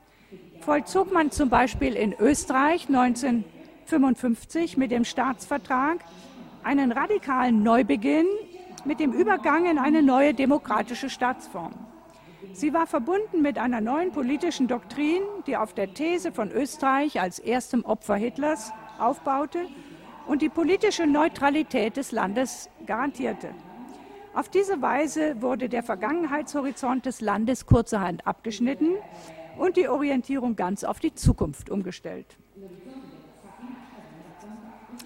vollzog 0.61 1.11
man 1.11 1.31
zum 1.31 1.49
Beispiel 1.49 1.95
in 1.95 2.13
Österreich 2.13 2.87
1955 2.87 4.77
mit 4.77 4.91
dem 4.91 5.05
Staatsvertrag 5.05 5.99
einen 6.63 6.91
radikalen 6.91 7.63
Neubeginn 7.63 8.27
mit 8.85 8.99
dem 8.99 9.11
Übergang 9.11 9.65
in 9.65 9.77
eine 9.77 10.03
neue 10.03 10.33
demokratische 10.33 11.09
Staatsform. 11.09 11.73
Sie 12.53 12.73
war 12.73 12.87
verbunden 12.87 13.41
mit 13.41 13.57
einer 13.57 13.81
neuen 13.81 14.11
politischen 14.11 14.67
Doktrin, 14.67 15.21
die 15.47 15.55
auf 15.55 15.73
der 15.73 15.93
These 15.93 16.31
von 16.31 16.51
Österreich 16.51 17.19
als 17.19 17.39
erstem 17.39 17.85
Opfer 17.85 18.15
Hitlers 18.15 18.71
aufbaute 18.97 19.59
und 20.27 20.41
die 20.41 20.49
politische 20.49 21.07
Neutralität 21.07 21.97
des 21.97 22.11
Landes 22.11 22.69
garantierte. 22.85 23.49
Auf 24.33 24.49
diese 24.49 24.81
Weise 24.81 25.41
wurde 25.41 25.69
der 25.69 25.83
Vergangenheitshorizont 25.83 27.05
des 27.05 27.21
Landes 27.21 27.65
kurzerhand 27.65 28.27
abgeschnitten 28.27 28.95
und 29.57 29.77
die 29.77 29.87
Orientierung 29.87 30.55
ganz 30.55 30.83
auf 30.83 30.99
die 30.99 31.13
Zukunft 31.13 31.69
umgestellt. 31.69 32.37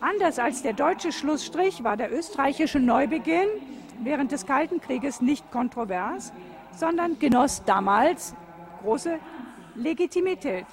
Anders 0.01 0.39
als 0.39 0.61
der 0.61 0.73
deutsche 0.73 1.11
Schlussstrich 1.11 1.83
war 1.83 1.95
der 1.95 2.11
österreichische 2.11 2.79
Neubeginn 2.79 3.47
während 4.03 4.31
des 4.31 4.45
Kalten 4.45 4.81
Krieges 4.81 5.21
nicht 5.21 5.49
kontrovers, 5.51 6.33
sondern 6.75 7.19
genoss 7.19 7.63
damals 7.65 8.33
große 8.81 9.19
Legitimität. 9.75 10.65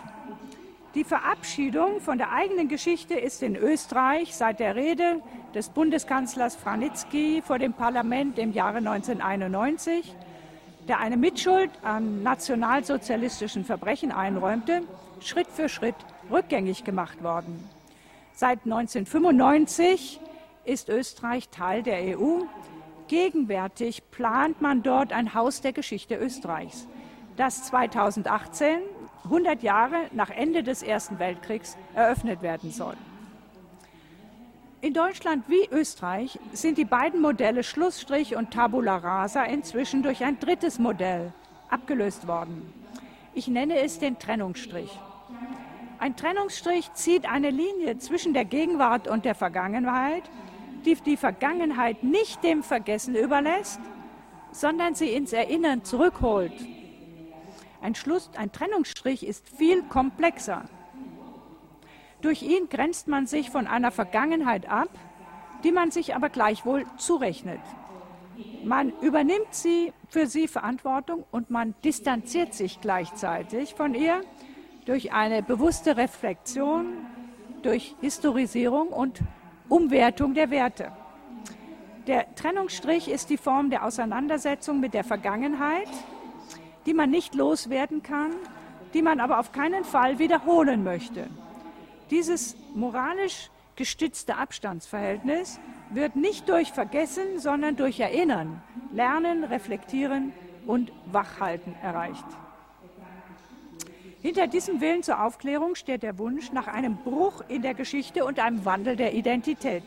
Die 0.94 1.04
Verabschiedung 1.04 2.00
von 2.00 2.18
der 2.18 2.32
eigenen 2.32 2.68
Geschichte 2.68 3.14
ist 3.14 3.42
in 3.42 3.54
Österreich 3.54 4.34
seit 4.34 4.58
der 4.58 4.74
Rede 4.74 5.20
des 5.54 5.68
Bundeskanzlers 5.68 6.56
Franitzky 6.56 7.42
vor 7.46 7.58
dem 7.58 7.72
Parlament 7.72 8.38
im 8.38 8.52
Jahre 8.52 8.78
1991 8.78 10.14
der 10.88 10.98
eine 10.98 11.16
Mitschuld 11.16 11.70
an 11.82 12.24
nationalsozialistischen 12.24 13.64
Verbrechen 13.64 14.10
einräumte, 14.10 14.82
Schritt 15.20 15.46
für 15.46 15.68
Schritt 15.68 15.94
rückgängig 16.30 16.82
gemacht 16.82 17.22
worden. 17.22 17.68
Seit 18.34 18.64
1995 18.64 20.18
ist 20.64 20.88
Österreich 20.88 21.48
Teil 21.50 21.84
der 21.84 22.18
EU. 22.18 22.40
Gegenwärtig 23.10 24.08
plant 24.12 24.60
man 24.62 24.84
dort 24.84 25.12
ein 25.12 25.34
Haus 25.34 25.60
der 25.60 25.72
Geschichte 25.72 26.14
Österreichs, 26.14 26.86
das 27.36 27.64
2018, 27.64 28.78
100 29.24 29.64
Jahre 29.64 29.96
nach 30.12 30.30
Ende 30.30 30.62
des 30.62 30.84
Ersten 30.84 31.18
Weltkriegs, 31.18 31.76
eröffnet 31.96 32.40
werden 32.40 32.70
soll. 32.70 32.94
In 34.80 34.94
Deutschland 34.94 35.48
wie 35.48 35.68
Österreich 35.72 36.38
sind 36.52 36.78
die 36.78 36.84
beiden 36.84 37.20
Modelle 37.20 37.64
Schlussstrich 37.64 38.36
und 38.36 38.52
Tabula 38.52 38.98
Rasa 38.98 39.42
inzwischen 39.42 40.04
durch 40.04 40.22
ein 40.22 40.38
drittes 40.38 40.78
Modell 40.78 41.32
abgelöst 41.68 42.28
worden. 42.28 42.72
Ich 43.34 43.48
nenne 43.48 43.80
es 43.80 43.98
den 43.98 44.20
Trennungsstrich. 44.20 44.96
Ein 45.98 46.14
Trennungsstrich 46.14 46.92
zieht 46.94 47.28
eine 47.28 47.50
Linie 47.50 47.98
zwischen 47.98 48.34
der 48.34 48.44
Gegenwart 48.44 49.08
und 49.08 49.24
der 49.24 49.34
Vergangenheit, 49.34 50.22
die 50.84 50.94
die 50.94 51.16
Vergangenheit 51.16 52.02
nicht 52.02 52.42
dem 52.42 52.62
Vergessen 52.62 53.14
überlässt, 53.14 53.80
sondern 54.52 54.94
sie 54.94 55.10
ins 55.10 55.32
Erinnern 55.32 55.84
zurückholt. 55.84 56.52
Ein, 57.80 57.94
Schluss, 57.94 58.30
ein 58.36 58.52
Trennungsstrich 58.52 59.26
ist 59.26 59.48
viel 59.48 59.82
komplexer. 59.84 60.64
Durch 62.20 62.42
ihn 62.42 62.68
grenzt 62.68 63.08
man 63.08 63.26
sich 63.26 63.50
von 63.50 63.66
einer 63.66 63.90
Vergangenheit 63.90 64.68
ab, 64.68 64.90
die 65.64 65.72
man 65.72 65.90
sich 65.90 66.14
aber 66.14 66.28
gleichwohl 66.28 66.84
zurechnet. 66.98 67.60
Man 68.64 68.92
übernimmt 69.00 69.52
sie 69.54 69.92
für 70.08 70.26
sie 70.26 70.48
Verantwortung 70.48 71.24
und 71.30 71.50
man 71.50 71.74
distanziert 71.84 72.54
sich 72.54 72.80
gleichzeitig 72.80 73.74
von 73.74 73.94
ihr 73.94 74.20
durch 74.84 75.12
eine 75.12 75.42
bewusste 75.42 75.96
Reflexion, 75.96 77.06
durch 77.62 77.94
Historisierung 78.00 78.88
und 78.88 79.20
Umwertung 79.70 80.34
der 80.34 80.50
Werte. 80.50 80.90
Der 82.06 82.34
Trennungsstrich 82.34 83.08
ist 83.08 83.30
die 83.30 83.36
Form 83.36 83.70
der 83.70 83.84
Auseinandersetzung 83.84 84.80
mit 84.80 84.94
der 84.94 85.04
Vergangenheit, 85.04 85.88
die 86.86 86.92
man 86.92 87.10
nicht 87.10 87.36
loswerden 87.36 88.02
kann, 88.02 88.32
die 88.94 89.00
man 89.00 89.20
aber 89.20 89.38
auf 89.38 89.52
keinen 89.52 89.84
Fall 89.84 90.18
wiederholen 90.18 90.82
möchte. 90.82 91.28
Dieses 92.10 92.56
moralisch 92.74 93.50
gestützte 93.76 94.36
Abstandsverhältnis 94.36 95.60
wird 95.90 96.16
nicht 96.16 96.48
durch 96.48 96.72
Vergessen, 96.72 97.38
sondern 97.38 97.76
durch 97.76 98.00
Erinnern, 98.00 98.60
Lernen, 98.92 99.44
Reflektieren 99.44 100.32
und 100.66 100.90
Wachhalten 101.06 101.76
erreicht. 101.80 102.26
Hinter 104.22 104.46
diesem 104.46 104.82
Willen 104.82 105.02
zur 105.02 105.22
Aufklärung 105.24 105.74
steht 105.74 106.02
der 106.02 106.18
Wunsch 106.18 106.52
nach 106.52 106.66
einem 106.66 106.96
Bruch 106.96 107.42
in 107.48 107.62
der 107.62 107.72
Geschichte 107.72 108.26
und 108.26 108.38
einem 108.38 108.66
Wandel 108.66 108.94
der 108.94 109.14
Identität. 109.14 109.82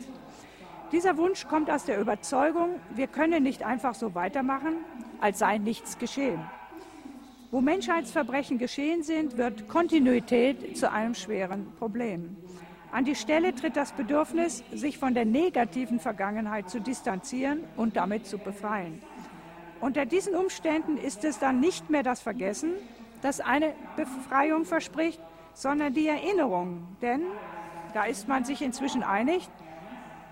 Dieser 0.90 1.16
Wunsch 1.16 1.46
kommt 1.46 1.70
aus 1.70 1.84
der 1.84 2.00
Überzeugung, 2.00 2.80
wir 2.94 3.06
können 3.06 3.44
nicht 3.44 3.62
einfach 3.62 3.94
so 3.94 4.14
weitermachen, 4.16 4.76
als 5.20 5.38
sei 5.38 5.58
nichts 5.58 5.98
geschehen. 5.98 6.40
Wo 7.52 7.60
Menschheitsverbrechen 7.60 8.58
geschehen 8.58 9.04
sind, 9.04 9.36
wird 9.36 9.68
Kontinuität 9.68 10.76
zu 10.76 10.90
einem 10.90 11.14
schweren 11.14 11.72
Problem. 11.78 12.36
An 12.90 13.04
die 13.04 13.14
Stelle 13.14 13.54
tritt 13.54 13.76
das 13.76 13.92
Bedürfnis, 13.92 14.64
sich 14.72 14.98
von 14.98 15.14
der 15.14 15.24
negativen 15.24 16.00
Vergangenheit 16.00 16.68
zu 16.68 16.80
distanzieren 16.80 17.60
und 17.76 17.96
damit 17.96 18.26
zu 18.26 18.38
befreien. 18.38 19.00
Unter 19.80 20.06
diesen 20.06 20.34
Umständen 20.34 20.96
ist 20.96 21.24
es 21.24 21.38
dann 21.38 21.60
nicht 21.60 21.90
mehr 21.90 22.02
das 22.02 22.20
Vergessen, 22.20 22.72
das 23.24 23.40
eine 23.40 23.72
Befreiung 23.96 24.66
verspricht, 24.66 25.18
sondern 25.54 25.94
die 25.94 26.06
Erinnerung. 26.06 26.86
Denn, 27.00 27.22
da 27.94 28.04
ist 28.04 28.28
man 28.28 28.44
sich 28.44 28.60
inzwischen 28.60 29.02
einig, 29.02 29.48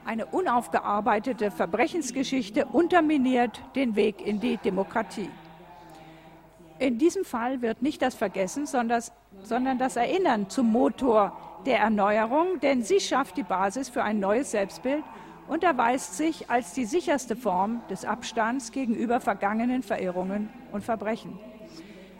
eine 0.04 0.26
unaufgearbeitete 0.26 1.50
Verbrechensgeschichte 1.50 2.66
unterminiert 2.66 3.62
den 3.76 3.96
Weg 3.96 4.20
in 4.20 4.40
die 4.40 4.58
Demokratie. 4.58 5.30
In 6.78 6.98
diesem 6.98 7.24
Fall 7.24 7.62
wird 7.62 7.80
nicht 7.80 8.02
das 8.02 8.14
Vergessen, 8.14 8.66
sondern 8.66 9.78
das 9.78 9.96
Erinnern 9.96 10.50
zum 10.50 10.70
Motor 10.70 11.34
der 11.64 11.78
Erneuerung, 11.78 12.60
denn 12.60 12.82
sie 12.82 13.00
schafft 13.00 13.38
die 13.38 13.42
Basis 13.42 13.88
für 13.88 14.02
ein 14.02 14.20
neues 14.20 14.50
Selbstbild 14.50 15.02
und 15.48 15.64
erweist 15.64 16.18
sich 16.18 16.50
als 16.50 16.74
die 16.74 16.84
sicherste 16.84 17.36
Form 17.36 17.80
des 17.88 18.04
Abstands 18.04 18.70
gegenüber 18.70 19.20
vergangenen 19.20 19.82
Verirrungen 19.82 20.50
und 20.72 20.84
Verbrechen. 20.84 21.38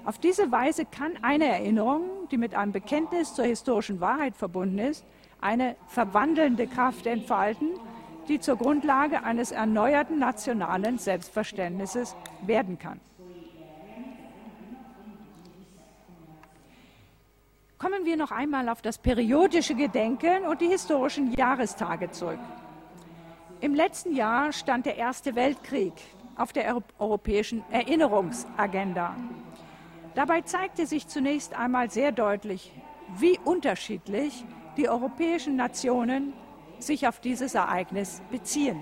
Auf 0.04 0.18
diese 0.18 0.50
Weise 0.50 0.84
kann 0.84 1.12
eine 1.22 1.46
Erinnerung, 1.46 2.02
die 2.30 2.36
mit 2.36 2.54
einem 2.54 2.72
Bekenntnis 2.72 3.34
zur 3.34 3.44
historischen 3.44 4.00
Wahrheit 4.00 4.36
verbunden 4.36 4.78
ist, 4.78 5.04
eine 5.40 5.76
verwandelnde 5.86 6.66
Kraft 6.66 7.06
entfalten, 7.06 7.68
die 8.28 8.40
zur 8.40 8.56
Grundlage 8.56 9.22
eines 9.22 9.52
erneuerten 9.52 10.18
nationalen 10.18 10.98
Selbstverständnisses 10.98 12.16
werden 12.44 12.78
kann. 12.78 13.00
Kommen 17.78 18.04
wir 18.04 18.16
noch 18.16 18.30
einmal 18.30 18.68
auf 18.68 18.82
das 18.82 18.98
periodische 18.98 19.74
Gedenken 19.74 20.44
und 20.44 20.60
die 20.60 20.68
historischen 20.68 21.32
Jahrestage 21.32 22.10
zurück. 22.12 22.38
Im 23.60 23.74
letzten 23.74 24.14
Jahr 24.14 24.52
stand 24.52 24.86
der 24.86 24.96
Erste 24.96 25.34
Weltkrieg 25.34 25.92
auf 26.36 26.52
der 26.52 26.80
europäischen 26.98 27.64
Erinnerungsagenda. 27.70 29.16
Dabei 30.14 30.42
zeigte 30.42 30.86
sich 30.86 31.08
zunächst 31.08 31.54
einmal 31.54 31.90
sehr 31.90 32.12
deutlich, 32.12 32.72
wie 33.16 33.38
unterschiedlich 33.44 34.44
die 34.76 34.88
europäischen 34.88 35.56
Nationen 35.56 36.34
sich 36.78 37.08
auf 37.08 37.20
dieses 37.20 37.54
Ereignis 37.54 38.20
beziehen. 38.30 38.80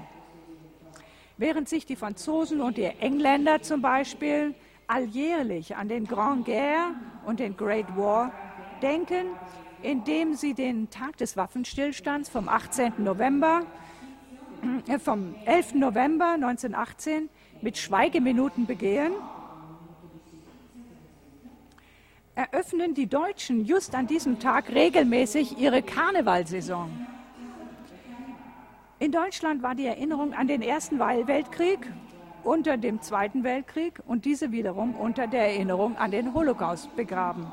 Während 1.37 1.68
sich 1.68 1.87
die 1.87 1.97
Franzosen 1.97 2.61
und 2.61 2.76
die 2.76 2.85
Engländer 2.85 3.62
zum 3.62 3.81
Beispiel 3.81 4.55
alljährlich 4.89 5.76
an 5.76 5.89
den 5.89 6.07
Grand 6.07 6.45
Guerre 6.47 6.95
und 7.24 7.39
den 7.39 7.57
Great 7.57 7.97
War 7.97 8.33
denken, 8.83 9.26
indem 9.83 10.35
sie 10.35 10.55
den 10.55 10.91
Tag 10.91 11.16
des 11.16 11.37
Waffenstillstands 11.37 12.28
vom 12.28 12.49
18. 12.49 12.95
November, 12.99 13.62
äh, 14.89 14.99
vom 14.99 15.35
11. 15.47 15.74
November 15.76 16.33
1918 16.33 17.28
mit 17.62 17.78
Schweigeminuten 17.78 18.66
begehen, 18.66 19.12
eröffnen 22.41 22.95
die 22.95 23.07
Deutschen 23.07 23.66
just 23.66 23.95
an 23.95 24.07
diesem 24.07 24.38
Tag 24.38 24.70
regelmäßig 24.70 25.59
ihre 25.59 25.82
Karnevalsaison. 25.82 27.07
In 28.99 29.12
Deutschland 29.12 29.62
war 29.62 29.74
die 29.74 29.84
Erinnerung 29.84 30.32
an 30.32 30.49
den 30.49 30.62
Ersten 30.62 30.99
Weltkrieg 30.99 31.80
unter 32.43 32.78
dem 32.78 33.03
Zweiten 33.03 33.45
Weltkrieg 33.45 34.01
und 34.07 34.24
diese 34.24 34.53
wiederum 34.53 34.95
unter 34.95 35.26
der 35.26 35.49
Erinnerung 35.49 35.99
an 35.99 36.11
den 36.11 36.32
Holocaust 36.32 36.97
begraben. 36.97 37.47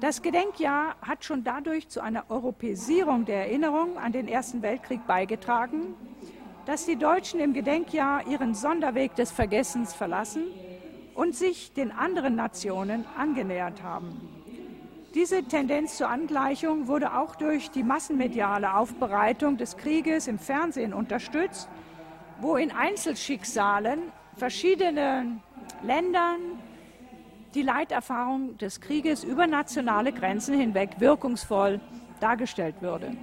Das 0.00 0.20
Gedenkjahr 0.20 0.96
hat 1.00 1.24
schon 1.24 1.42
dadurch 1.42 1.88
zu 1.88 2.02
einer 2.02 2.24
Europäisierung 2.28 3.24
der 3.24 3.46
Erinnerung 3.46 3.96
an 3.96 4.12
den 4.12 4.28
Ersten 4.28 4.60
Weltkrieg 4.60 5.06
beigetragen, 5.06 5.94
dass 6.66 6.84
die 6.84 6.96
Deutschen 6.96 7.40
im 7.40 7.54
Gedenkjahr 7.54 8.26
ihren 8.26 8.54
Sonderweg 8.54 9.14
des 9.14 9.30
Vergessens 9.30 9.94
verlassen 9.94 10.44
und 11.14 11.34
sich 11.34 11.72
den 11.72 11.92
anderen 11.92 12.36
Nationen 12.36 13.04
angenähert 13.16 13.82
haben. 13.82 14.20
Diese 15.14 15.42
Tendenz 15.42 15.98
zur 15.98 16.08
Angleichung 16.08 16.88
wurde 16.88 17.14
auch 17.14 17.36
durch 17.36 17.70
die 17.70 17.82
massenmediale 17.82 18.74
Aufbereitung 18.74 19.58
des 19.58 19.76
Krieges 19.76 20.26
im 20.26 20.38
Fernsehen 20.38 20.94
unterstützt, 20.94 21.68
wo 22.40 22.56
in 22.56 22.70
Einzelschicksalen 22.70 24.00
verschiedenen 24.36 25.42
Ländern 25.82 26.40
die 27.54 27.62
Leiterfahrung 27.62 28.56
des 28.56 28.80
Krieges 28.80 29.22
über 29.22 29.46
nationale 29.46 30.12
Grenzen 30.12 30.58
hinweg 30.58 30.98
wirkungsvoll 30.98 31.80
dargestellt 32.20 32.76
würde. 32.80 33.14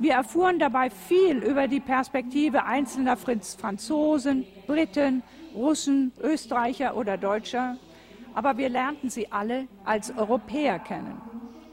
Wir 0.00 0.14
erfuhren 0.14 0.58
dabei 0.58 0.90
viel 0.90 1.38
über 1.38 1.68
die 1.68 1.80
Perspektive 1.80 2.64
einzelner 2.64 3.16
Franzosen, 3.16 4.46
Briten, 4.66 5.22
Russen, 5.54 6.12
Österreicher 6.20 6.96
oder 6.96 7.16
Deutscher, 7.16 7.76
aber 8.34 8.56
wir 8.56 8.68
lernten 8.68 9.10
sie 9.10 9.32
alle 9.32 9.66
als 9.84 10.16
Europäer 10.16 10.78
kennen. 10.78 11.20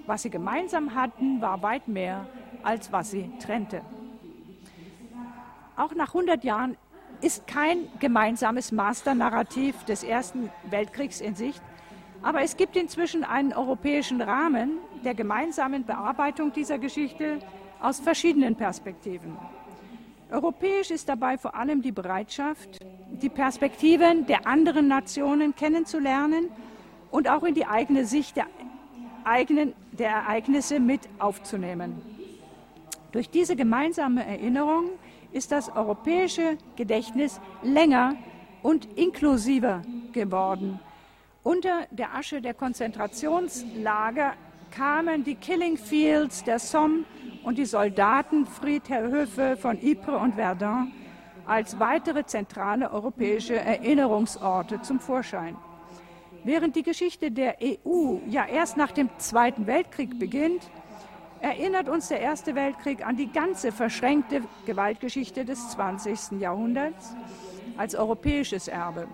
Was 0.05 0.23
sie 0.23 0.29
gemeinsam 0.29 0.95
hatten, 0.95 1.41
war 1.41 1.61
weit 1.61 1.87
mehr, 1.87 2.27
als 2.63 2.91
was 2.91 3.11
sie 3.11 3.31
trennte. 3.39 3.81
Auch 5.75 5.93
nach 5.93 6.13
100 6.13 6.43
Jahren 6.43 6.77
ist 7.21 7.47
kein 7.47 7.87
gemeinsames 7.99 8.71
Masternarrativ 8.71 9.83
des 9.85 10.03
Ersten 10.03 10.49
Weltkriegs 10.69 11.21
in 11.21 11.35
Sicht, 11.35 11.61
aber 12.21 12.41
es 12.41 12.57
gibt 12.57 12.75
inzwischen 12.75 13.23
einen 13.23 13.53
europäischen 13.53 14.21
Rahmen 14.21 14.77
der 15.03 15.13
gemeinsamen 15.13 15.85
Bearbeitung 15.85 16.51
dieser 16.53 16.79
Geschichte 16.79 17.39
aus 17.79 17.99
verschiedenen 17.99 18.55
Perspektiven. 18.55 19.37
Europäisch 20.31 20.91
ist 20.91 21.07
dabei 21.07 21.37
vor 21.37 21.55
allem 21.55 21.81
die 21.81 21.91
Bereitschaft, 21.91 22.79
die 23.21 23.29
Perspektiven 23.29 24.25
der 24.25 24.47
anderen 24.47 24.87
Nationen 24.87 25.55
kennenzulernen 25.55 26.49
und 27.11 27.29
auch 27.29 27.43
in 27.43 27.53
die 27.53 27.65
eigene 27.65 28.05
Sicht 28.05 28.35
der, 28.35 28.47
eigenen, 29.23 29.73
der 29.91 30.09
Ereignisse 30.09 30.79
mit 30.79 31.01
aufzunehmen. 31.19 32.01
Durch 33.11 33.29
diese 33.29 33.55
gemeinsame 33.55 34.25
Erinnerung 34.25 34.89
ist 35.31 35.51
das 35.51 35.69
europäische 35.69 36.57
Gedächtnis 36.75 37.39
länger 37.61 38.15
und 38.63 38.87
inklusiver 38.97 39.83
geworden. 40.11 40.79
Unter 41.43 41.85
der 41.91 42.15
Asche 42.15 42.41
der 42.41 42.55
Konzentrationslager 42.55 44.33
kamen 44.71 45.23
die 45.23 45.35
Killing 45.35 45.77
Fields 45.77 46.43
der 46.43 46.59
Somme 46.59 47.05
und 47.43 47.57
die 47.57 47.65
Soldatenfriedhöfe 47.65 49.57
von 49.57 49.77
Ypres 49.81 50.21
und 50.21 50.35
Verdun 50.35 50.91
als 51.45 51.79
weitere 51.79 52.25
zentrale 52.25 52.91
europäische 52.91 53.55
Erinnerungsorte 53.55 54.81
zum 54.81 54.99
Vorschein. 54.99 55.55
Während 56.43 56.75
die 56.75 56.83
Geschichte 56.83 57.31
der 57.31 57.57
EU 57.61 58.17
ja 58.27 58.45
erst 58.45 58.77
nach 58.77 58.91
dem 58.91 59.09
Zweiten 59.17 59.67
Weltkrieg 59.67 60.19
beginnt, 60.19 60.69
erinnert 61.41 61.89
uns 61.89 62.07
der 62.07 62.21
Erste 62.21 62.55
Weltkrieg 62.55 63.05
an 63.05 63.15
die 63.15 63.31
ganze 63.31 63.71
verschränkte 63.71 64.41
Gewaltgeschichte 64.65 65.45
des 65.45 65.69
20. 65.69 66.39
Jahrhunderts 66.39 67.15
als 67.77 67.95
europäisches 67.95 68.67
Erbe. 68.67 69.07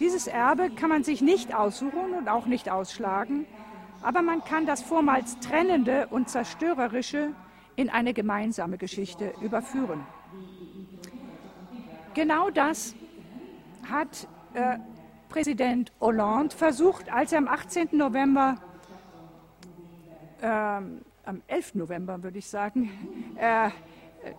Dieses 0.00 0.26
Erbe 0.26 0.70
kann 0.70 0.90
man 0.90 1.04
sich 1.04 1.22
nicht 1.22 1.54
aussuchen 1.54 2.14
und 2.18 2.28
auch 2.28 2.46
nicht 2.46 2.68
ausschlagen, 2.68 3.46
aber 4.04 4.20
man 4.20 4.44
kann 4.44 4.66
das 4.66 4.82
vormals 4.82 5.38
Trennende 5.40 6.06
und 6.08 6.28
Zerstörerische 6.28 7.32
in 7.74 7.88
eine 7.88 8.12
gemeinsame 8.12 8.76
Geschichte 8.76 9.32
überführen. 9.40 10.06
Genau 12.12 12.50
das 12.50 12.94
hat 13.90 14.28
äh, 14.52 14.78
Präsident 15.30 15.90
Hollande 16.00 16.54
versucht, 16.54 17.12
als 17.12 17.32
er 17.32 17.38
am 17.38 17.48
18. 17.48 17.88
November, 17.92 18.56
äh, 20.40 20.46
am 20.46 21.42
11. 21.46 21.74
November 21.74 22.22
würde 22.22 22.38
ich 22.38 22.46
sagen, 22.46 22.90
äh, 23.36 23.70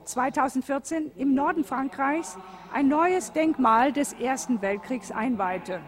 2014 0.03 1.11
im 1.17 1.33
Norden 1.33 1.63
Frankreichs 1.63 2.37
ein 2.71 2.87
neues 2.87 3.33
Denkmal 3.33 3.91
des 3.91 4.13
Ersten 4.13 4.61
Weltkriegs 4.61 5.11
einweihte. 5.11 5.81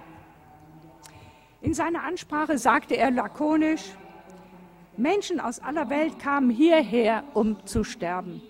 In 1.62 1.74
seiner 1.74 2.04
Ansprache 2.04 2.58
sagte 2.58 2.96
er 2.96 3.10
lakonisch, 3.10 3.84
Menschen 4.96 5.40
aus 5.40 5.60
aller 5.60 5.90
Welt 5.90 6.20
kamen 6.20 6.50
hierher, 6.50 7.24
um 7.34 7.66
zu 7.66 7.84
sterben. 7.84 8.42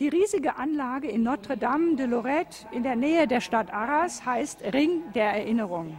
Die 0.00 0.08
riesige 0.08 0.56
Anlage 0.56 1.08
in 1.08 1.22
Notre-Dame 1.22 1.94
de 1.94 2.06
Lorette 2.06 2.66
in 2.72 2.82
der 2.82 2.96
Nähe 2.96 3.28
der 3.28 3.40
Stadt 3.40 3.72
Arras 3.72 4.26
heißt 4.26 4.62
Ring 4.72 5.02
der 5.14 5.32
Erinnerung 5.34 5.96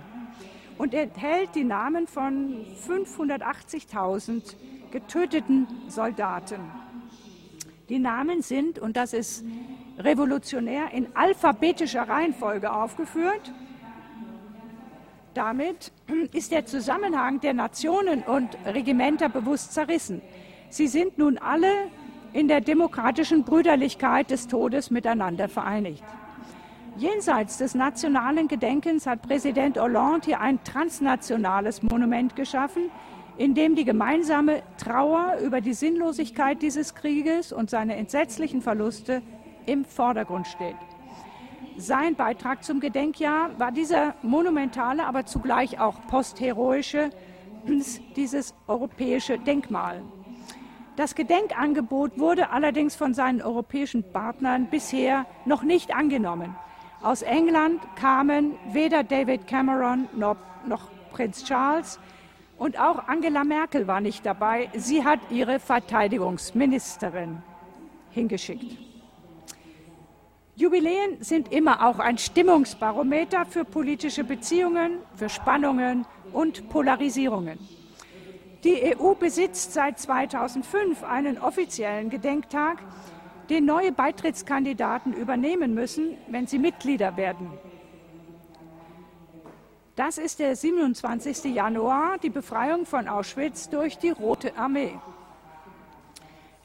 und 0.77 0.93
enthält 0.93 1.55
die 1.55 1.63
Namen 1.63 2.07
von 2.07 2.65
580.000 2.87 4.55
getöteten 4.91 5.67
Soldaten. 5.87 6.59
Die 7.87 7.99
Namen 7.99 8.41
sind, 8.41 8.79
und 8.79 8.97
das 8.97 9.13
ist 9.13 9.45
revolutionär, 9.97 10.91
in 10.91 11.15
alphabetischer 11.15 12.09
Reihenfolge 12.09 12.73
aufgeführt 12.73 13.53
damit 15.35 15.91
ist 16.33 16.51
der 16.51 16.65
Zusammenhang 16.65 17.39
der 17.41 17.53
Nationen 17.53 18.23
und 18.23 18.57
Regimenter 18.65 19.29
bewusst 19.29 19.73
zerrissen. 19.73 20.21
Sie 20.69 20.87
sind 20.87 21.17
nun 21.17 21.37
alle 21.37 21.71
in 22.33 22.47
der 22.47 22.61
demokratischen 22.61 23.43
Brüderlichkeit 23.43 24.31
des 24.31 24.47
Todes 24.47 24.91
miteinander 24.91 25.47
vereinigt. 25.47 26.03
Jenseits 26.97 27.57
des 27.57 27.75
nationalen 27.75 28.47
Gedenkens 28.47 29.05
hat 29.05 29.21
Präsident 29.21 29.77
Hollande 29.77 30.25
hier 30.25 30.39
ein 30.39 30.63
transnationales 30.63 31.83
Monument 31.83 32.35
geschaffen, 32.35 32.89
in 33.37 33.53
dem 33.53 33.75
die 33.75 33.83
gemeinsame 33.83 34.63
Trauer 34.77 35.37
über 35.43 35.59
die 35.59 35.73
Sinnlosigkeit 35.73 36.61
dieses 36.61 36.95
Krieges 36.95 37.51
und 37.51 37.69
seine 37.69 37.95
entsetzlichen 37.95 38.61
Verluste 38.61 39.21
im 39.65 39.83
Vordergrund 39.83 40.47
steht. 40.47 40.75
Sein 41.77 42.15
Beitrag 42.15 42.63
zum 42.63 42.79
Gedenkjahr 42.79 43.59
war 43.59 43.71
dieser 43.71 44.15
monumentale, 44.21 45.05
aber 45.05 45.25
zugleich 45.25 45.77
auch 45.77 45.95
postheroische, 46.07 47.09
dieses 48.15 48.53
europäische 48.67 49.37
Denkmal. 49.37 50.01
Das 50.95 51.15
Gedenkangebot 51.15 52.17
wurde 52.17 52.51
allerdings 52.51 52.95
von 52.95 53.13
seinen 53.13 53.41
europäischen 53.41 54.09
Partnern 54.13 54.69
bisher 54.69 55.25
noch 55.43 55.63
nicht 55.63 55.93
angenommen. 55.93 56.55
Aus 57.01 57.21
England 57.21 57.81
kamen 57.97 58.53
weder 58.71 59.03
David 59.03 59.45
Cameron 59.45 60.07
noch, 60.15 60.37
noch 60.65 60.89
Prinz 61.11 61.43
Charles 61.43 61.99
und 62.57 62.79
auch 62.79 63.09
Angela 63.09 63.43
Merkel 63.43 63.85
war 63.85 63.99
nicht 63.99 64.25
dabei. 64.25 64.69
Sie 64.73 65.03
hat 65.03 65.19
ihre 65.29 65.59
Verteidigungsministerin 65.59 67.43
hingeschickt. 68.11 68.94
Jubiläen 70.57 71.21
sind 71.21 71.51
immer 71.51 71.85
auch 71.85 71.99
ein 71.99 72.17
Stimmungsbarometer 72.17 73.45
für 73.45 73.65
politische 73.65 74.23
Beziehungen, 74.23 74.99
für 75.15 75.27
Spannungen 75.27 76.05
und 76.31 76.69
Polarisierungen. 76.69 77.59
Die 78.63 78.95
EU 78.97 79.15
besitzt 79.15 79.73
seit 79.73 79.99
2005 79.99 81.03
einen 81.03 81.37
offiziellen 81.39 82.09
Gedenktag, 82.09 82.81
den 83.49 83.65
neue 83.65 83.91
Beitrittskandidaten 83.91 85.13
übernehmen 85.13 85.73
müssen, 85.73 86.17
wenn 86.29 86.47
sie 86.47 86.57
Mitglieder 86.57 87.17
werden. 87.17 87.51
Das 89.97 90.17
ist 90.17 90.39
der 90.39 90.55
27. 90.55 91.53
Januar, 91.53 92.17
die 92.17 92.29
Befreiung 92.29 92.85
von 92.85 93.09
Auschwitz 93.09 93.69
durch 93.69 93.97
die 93.97 94.09
Rote 94.09 94.57
Armee. 94.57 94.97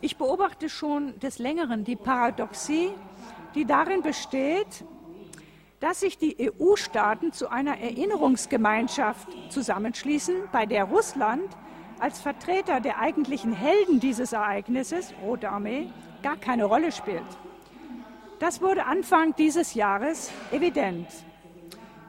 Ich 0.00 0.16
beobachte 0.16 0.68
schon 0.68 1.18
des 1.20 1.38
Längeren 1.38 1.84
die 1.84 1.96
Paradoxie, 1.96 2.90
die 3.54 3.64
darin 3.64 4.02
besteht, 4.02 4.84
dass 5.80 6.00
sich 6.00 6.18
die 6.18 6.36
EU-Staaten 6.38 7.32
zu 7.32 7.48
einer 7.48 7.78
Erinnerungsgemeinschaft 7.78 9.28
zusammenschließen, 9.50 10.36
bei 10.52 10.66
der 10.66 10.84
Russland 10.84 11.48
als 11.98 12.20
Vertreter 12.20 12.80
der 12.80 12.98
eigentlichen 12.98 13.52
Helden 13.52 14.00
dieses 14.00 14.32
Ereignisses, 14.32 15.14
Rote 15.22 15.48
Armee, 15.48 15.90
gar 16.22 16.36
keine 16.36 16.64
Rolle 16.64 16.92
spielt. 16.92 17.22
Das 18.38 18.62
wurde 18.62 18.86
Anfang 18.86 19.34
dieses 19.36 19.74
Jahres 19.74 20.30
evident. 20.50 21.08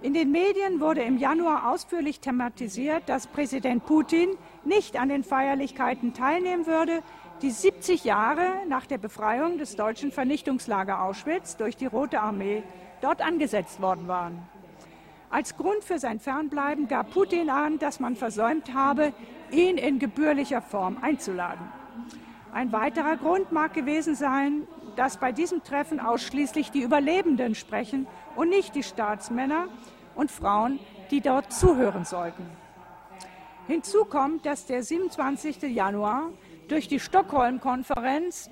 In 0.02 0.14
den 0.14 0.32
Medien 0.32 0.80
wurde 0.80 1.02
im 1.02 1.18
Januar 1.18 1.72
ausführlich 1.72 2.20
thematisiert, 2.22 3.04
dass 3.08 3.28
Präsident 3.28 3.86
Putin 3.86 4.30
nicht 4.64 4.98
an 4.98 5.10
den 5.10 5.24
Feierlichkeiten 5.24 6.14
teilnehmen 6.14 6.66
würde, 6.66 7.04
die 7.42 7.50
70 7.50 8.04
Jahre 8.04 8.48
nach 8.68 8.86
der 8.86 8.98
Befreiung 8.98 9.58
des 9.58 9.76
deutschen 9.76 10.12
Vernichtungslager 10.12 11.02
Auschwitz 11.02 11.58
durch 11.58 11.76
die 11.76 11.88
Rote 11.88 12.22
Armee 12.22 12.64
dort 13.02 13.22
angesetzt 13.22 13.82
worden 13.82 14.08
waren. 14.08 14.48
Als 15.30 15.56
Grund 15.56 15.84
für 15.84 15.98
sein 15.98 16.20
Fernbleiben 16.20 16.88
gab 16.88 17.12
Putin 17.12 17.50
an, 17.50 17.80
dass 17.80 18.00
man 18.00 18.16
versäumt 18.16 18.74
habe, 18.74 19.14
ihn 19.50 19.78
in 19.78 19.98
gebührlicher 19.98 20.62
Form 20.62 20.98
einzuladen. 21.02 21.66
Ein 22.54 22.72
weiterer 22.72 23.16
Grund 23.18 23.52
mag 23.52 23.74
gewesen 23.74 24.14
sein, 24.14 24.68
dass 24.98 25.18
bei 25.18 25.32
diesem 25.32 25.64
Treffen 25.64 26.00
ausschließlich 26.00 26.70
die 26.72 26.82
Überlebenden 26.82 27.56
sprechen 27.56 28.08
und 28.36 28.50
nicht 28.50 28.76
die 28.76 28.84
Staatsmänner 28.84 29.68
und 30.16 30.30
Frauen, 30.30 30.80
die 31.12 31.22
dort 31.22 31.54
zuhören 31.54 32.04
sollten. 32.04 32.46
Hinzu 33.68 34.04
kommt, 34.06 34.46
dass 34.46 34.66
der 34.66 34.84
27. 34.84 35.62
Januar 35.64 36.30
durch 36.68 36.88
die 36.88 36.99
Stockholm-Konferenz 36.99 38.49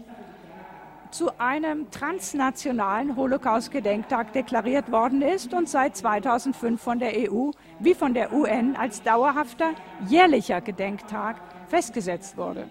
zu 1.11 1.39
einem 1.39 1.89
transnationalen 1.89 3.15
Holocaust-Gedenktag 3.15 4.33
deklariert 4.33 4.91
worden 4.91 5.21
ist 5.21 5.53
und 5.53 5.67
seit 5.67 5.97
2005 5.97 6.81
von 6.81 6.99
der 6.99 7.31
EU 7.31 7.51
wie 7.79 7.95
von 7.95 8.13
der 8.13 8.31
UN 8.31 8.75
als 8.75 9.01
dauerhafter 9.01 9.71
jährlicher 10.07 10.61
Gedenktag 10.61 11.37
festgesetzt 11.67 12.37
wurde. 12.37 12.67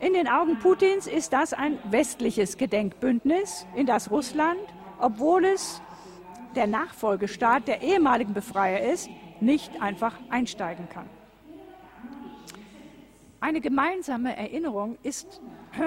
In 0.00 0.12
den 0.12 0.28
Augen 0.28 0.58
Putins 0.58 1.06
ist 1.06 1.32
das 1.32 1.52
ein 1.52 1.78
westliches 1.90 2.56
Gedenkbündnis, 2.56 3.66
in 3.74 3.86
das 3.86 4.10
Russland, 4.10 4.60
obwohl 5.00 5.44
es 5.44 5.80
der 6.54 6.66
Nachfolgestaat 6.66 7.66
der 7.66 7.82
ehemaligen 7.82 8.34
Befreier 8.34 8.92
ist, 8.92 9.08
nicht 9.40 9.82
einfach 9.82 10.14
einsteigen 10.30 10.88
kann. 10.88 11.17
Eine 13.40 13.60
gemeinsame 13.60 14.36
Erinnerung 14.36 14.98
ist 15.04 15.40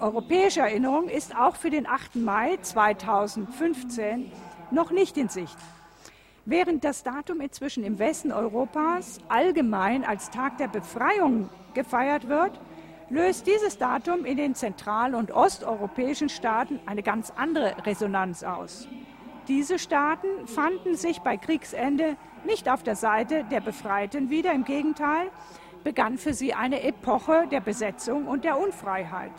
europäische 0.00 0.60
Erinnerung 0.60 1.08
ist 1.08 1.36
auch 1.36 1.54
für 1.54 1.70
den 1.70 1.86
8. 1.86 2.16
Mai 2.16 2.58
2015 2.60 4.30
noch 4.72 4.90
nicht 4.90 5.16
in 5.16 5.28
Sicht. 5.28 5.56
Während 6.44 6.82
das 6.82 7.04
Datum 7.04 7.40
inzwischen 7.40 7.84
im 7.84 8.00
Westen 8.00 8.32
Europas 8.32 9.20
allgemein 9.28 10.04
als 10.04 10.30
Tag 10.30 10.58
der 10.58 10.66
Befreiung 10.66 11.50
gefeiert 11.74 12.28
wird, 12.28 12.58
löst 13.10 13.46
dieses 13.46 13.78
Datum 13.78 14.24
in 14.24 14.38
den 14.38 14.56
zentral- 14.56 15.14
und 15.14 15.30
osteuropäischen 15.30 16.28
Staaten 16.28 16.80
eine 16.86 17.04
ganz 17.04 17.32
andere 17.36 17.86
Resonanz 17.86 18.42
aus. 18.42 18.88
Diese 19.46 19.78
Staaten 19.78 20.46
fanden 20.46 20.96
sich 20.96 21.20
bei 21.20 21.36
Kriegsende 21.36 22.16
nicht 22.44 22.68
auf 22.68 22.82
der 22.82 22.96
Seite 22.96 23.44
der 23.44 23.60
Befreiten 23.60 24.30
wieder, 24.30 24.52
im 24.52 24.64
Gegenteil 24.64 25.30
begann 25.84 26.18
für 26.18 26.34
sie 26.34 26.54
eine 26.54 26.82
Epoche 26.82 27.46
der 27.50 27.60
Besetzung 27.60 28.26
und 28.26 28.44
der 28.44 28.58
Unfreiheit. 28.58 29.32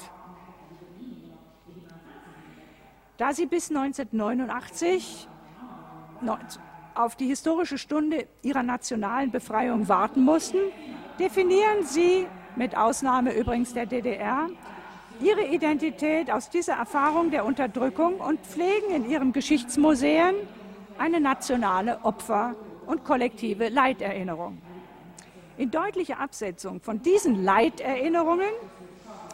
Da 3.17 3.33
sie 3.33 3.45
bis 3.45 3.69
1989 3.69 5.27
auf 6.95 7.15
die 7.15 7.27
historische 7.27 7.77
Stunde 7.77 8.27
ihrer 8.41 8.63
nationalen 8.63 9.31
Befreiung 9.31 9.87
warten 9.89 10.23
mussten, 10.23 10.59
definieren 11.19 11.83
sie, 11.83 12.27
mit 12.55 12.75
Ausnahme 12.75 13.33
übrigens 13.33 13.73
der 13.73 13.85
DDR, 13.85 14.49
ihre 15.21 15.45
Identität 15.45 16.31
aus 16.31 16.49
dieser 16.49 16.73
Erfahrung 16.73 17.29
der 17.29 17.45
Unterdrückung 17.45 18.19
und 18.19 18.39
pflegen 18.41 18.91
in 18.93 19.09
ihren 19.09 19.33
Geschichtsmuseen 19.33 20.35
eine 20.97 21.19
nationale 21.19 21.99
Opfer- 22.03 22.55
und 22.85 23.03
kollektive 23.03 23.69
Leiterinnerung. 23.69 24.61
In 25.59 25.71
deutlicher 25.71 26.21
Absetzung 26.21 26.79
von 26.79 27.01
diesen 27.01 27.43
Leiterinnerungen 27.43 28.47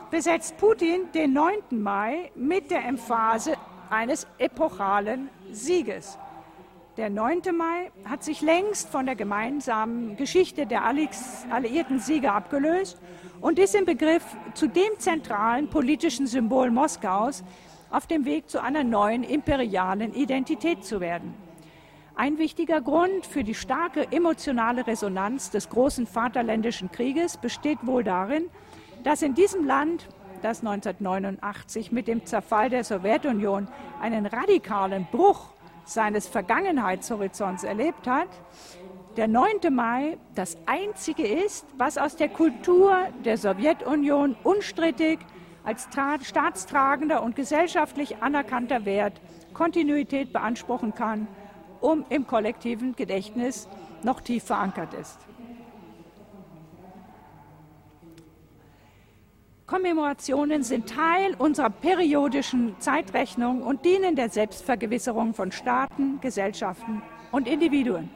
besetzt 0.09 0.57
Putin 0.57 1.11
den 1.13 1.33
9. 1.33 1.53
Mai 1.69 2.31
mit 2.33 2.71
der 2.71 2.83
Emphase 2.83 3.53
eines 3.91 4.25
epochalen 4.39 5.29
Sieges. 5.51 6.17
Der 6.97 7.11
9. 7.11 7.55
Mai 7.55 7.91
hat 8.05 8.23
sich 8.23 8.41
längst 8.41 8.89
von 8.89 9.05
der 9.05 9.13
gemeinsamen 9.13 10.17
Geschichte 10.17 10.65
der 10.65 10.83
alliierten 10.83 11.99
Sieger 11.99 12.33
abgelöst 12.33 12.97
und 13.39 13.59
ist 13.59 13.75
im 13.75 13.85
Begriff 13.85 14.23
zu 14.55 14.65
dem 14.65 14.97
zentralen 14.97 15.69
politischen 15.69 16.25
Symbol 16.25 16.71
Moskaus 16.71 17.43
auf 17.91 18.07
dem 18.07 18.25
Weg 18.25 18.49
zu 18.49 18.63
einer 18.63 18.83
neuen 18.83 19.21
imperialen 19.21 20.11
Identität 20.15 20.85
zu 20.85 20.99
werden. 20.99 21.44
Ein 22.17 22.37
wichtiger 22.37 22.79
Grund 22.79 23.25
für 23.25 23.43
die 23.43 23.53
starke 23.53 24.09
emotionale 24.09 24.87
Resonanz 24.87 25.49
des 25.49 25.69
großen 25.69 26.07
Vaterländischen 26.07 26.89
Krieges 26.89 27.35
besteht 27.35 27.79
wohl 27.85 28.05
darin, 28.05 28.45
dass 29.03 29.21
in 29.21 29.33
diesem 29.33 29.65
Land 29.65 30.07
das 30.41 30.59
1989 30.59 31.91
mit 31.91 32.07
dem 32.07 32.25
Zerfall 32.25 32.69
der 32.69 32.85
Sowjetunion 32.85 33.67
einen 34.01 34.27
radikalen 34.27 35.05
Bruch 35.11 35.49
seines 35.83 36.25
Vergangenheitshorizonts 36.25 37.65
erlebt 37.65 38.07
hat, 38.07 38.29
der 39.17 39.27
9. 39.27 39.73
Mai 39.73 40.17
das 40.35 40.57
einzige 40.67 41.27
ist, 41.27 41.65
was 41.77 41.97
aus 41.97 42.15
der 42.15 42.29
Kultur 42.29 42.95
der 43.25 43.37
Sowjetunion 43.37 44.37
unstrittig 44.41 45.19
als 45.65 45.89
staatstragender 46.21 47.23
und 47.23 47.35
gesellschaftlich 47.35 48.23
anerkannter 48.23 48.85
Wert 48.85 49.19
Kontinuität 49.53 50.31
beanspruchen 50.31 50.95
kann, 50.95 51.27
um 51.81 52.05
im 52.09 52.27
kollektiven 52.27 52.95
Gedächtnis 52.95 53.67
noch 54.03 54.21
tief 54.21 54.43
verankert 54.43 54.93
ist. 54.93 55.19
Kommemorationen 59.65 60.61
sind 60.61 60.87
Teil 60.87 61.33
unserer 61.39 61.71
periodischen 61.71 62.79
Zeitrechnung 62.79 63.63
und 63.63 63.83
dienen 63.83 64.15
der 64.15 64.29
Selbstvergewisserung 64.29 65.33
von 65.33 65.51
Staaten, 65.51 66.21
Gesellschaften 66.21 67.01
und 67.31 67.47
Individuen. 67.47 68.11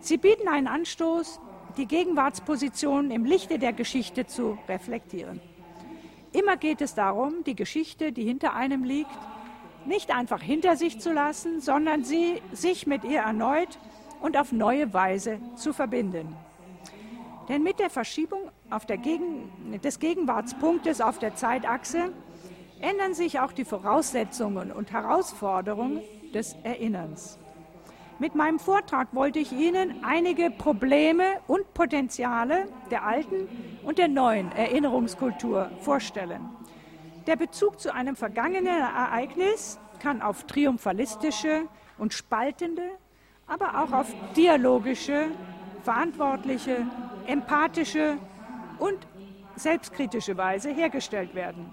Sie 0.00 0.16
bieten 0.16 0.48
einen 0.48 0.66
Anstoß, 0.66 1.40
die 1.76 1.86
Gegenwartspositionen 1.86 3.12
im 3.12 3.24
Lichte 3.24 3.60
der 3.60 3.72
Geschichte 3.72 4.26
zu 4.26 4.58
reflektieren. 4.68 5.40
Immer 6.32 6.56
geht 6.56 6.80
es 6.80 6.94
darum, 6.94 7.44
die 7.44 7.54
Geschichte, 7.54 8.10
die 8.10 8.24
hinter 8.24 8.54
einem 8.54 8.82
liegt, 8.82 9.16
nicht 9.88 10.14
einfach 10.14 10.40
hinter 10.40 10.76
sich 10.76 11.00
zu 11.00 11.12
lassen, 11.12 11.60
sondern 11.60 12.04
sie 12.04 12.40
sich 12.52 12.86
mit 12.86 13.04
ihr 13.04 13.20
erneut 13.20 13.78
und 14.20 14.36
auf 14.36 14.52
neue 14.52 14.92
Weise 14.92 15.40
zu 15.56 15.72
verbinden. 15.72 16.36
Denn 17.48 17.62
mit 17.62 17.78
der 17.78 17.90
Verschiebung 17.90 18.50
der 18.88 18.98
Gegen 18.98 19.80
des 19.82 19.98
Gegenwartspunktes 19.98 21.00
auf 21.00 21.18
der 21.18 21.34
Zeitachse 21.34 22.12
ändern 22.80 23.14
sich 23.14 23.40
auch 23.40 23.52
die 23.52 23.64
Voraussetzungen 23.64 24.70
und 24.70 24.92
Herausforderungen 24.92 26.02
des 26.34 26.54
Erinnerns. 26.62 27.38
Mit 28.18 28.34
meinem 28.34 28.58
Vortrag 28.58 29.14
wollte 29.14 29.38
ich 29.38 29.52
Ihnen 29.52 30.04
einige 30.04 30.50
Probleme 30.50 31.24
und 31.46 31.72
Potenziale 31.72 32.66
der 32.90 33.04
alten 33.04 33.48
und 33.84 33.98
der 33.98 34.08
neuen 34.08 34.52
Erinnerungskultur 34.52 35.70
vorstellen. 35.80 36.50
Der 37.28 37.36
Bezug 37.36 37.78
zu 37.78 37.92
einem 37.92 38.16
vergangenen 38.16 38.68
Ereignis 38.68 39.78
kann 40.00 40.22
auf 40.22 40.44
triumphalistische 40.44 41.64
und 41.98 42.14
spaltende, 42.14 42.82
aber 43.46 43.82
auch 43.82 43.92
auf 43.92 44.06
dialogische, 44.34 45.26
verantwortliche 45.82 46.86
empathische 47.26 48.16
und 48.78 49.06
selbstkritische 49.56 50.38
Weise 50.38 50.70
hergestellt 50.70 51.34
werden. 51.34 51.70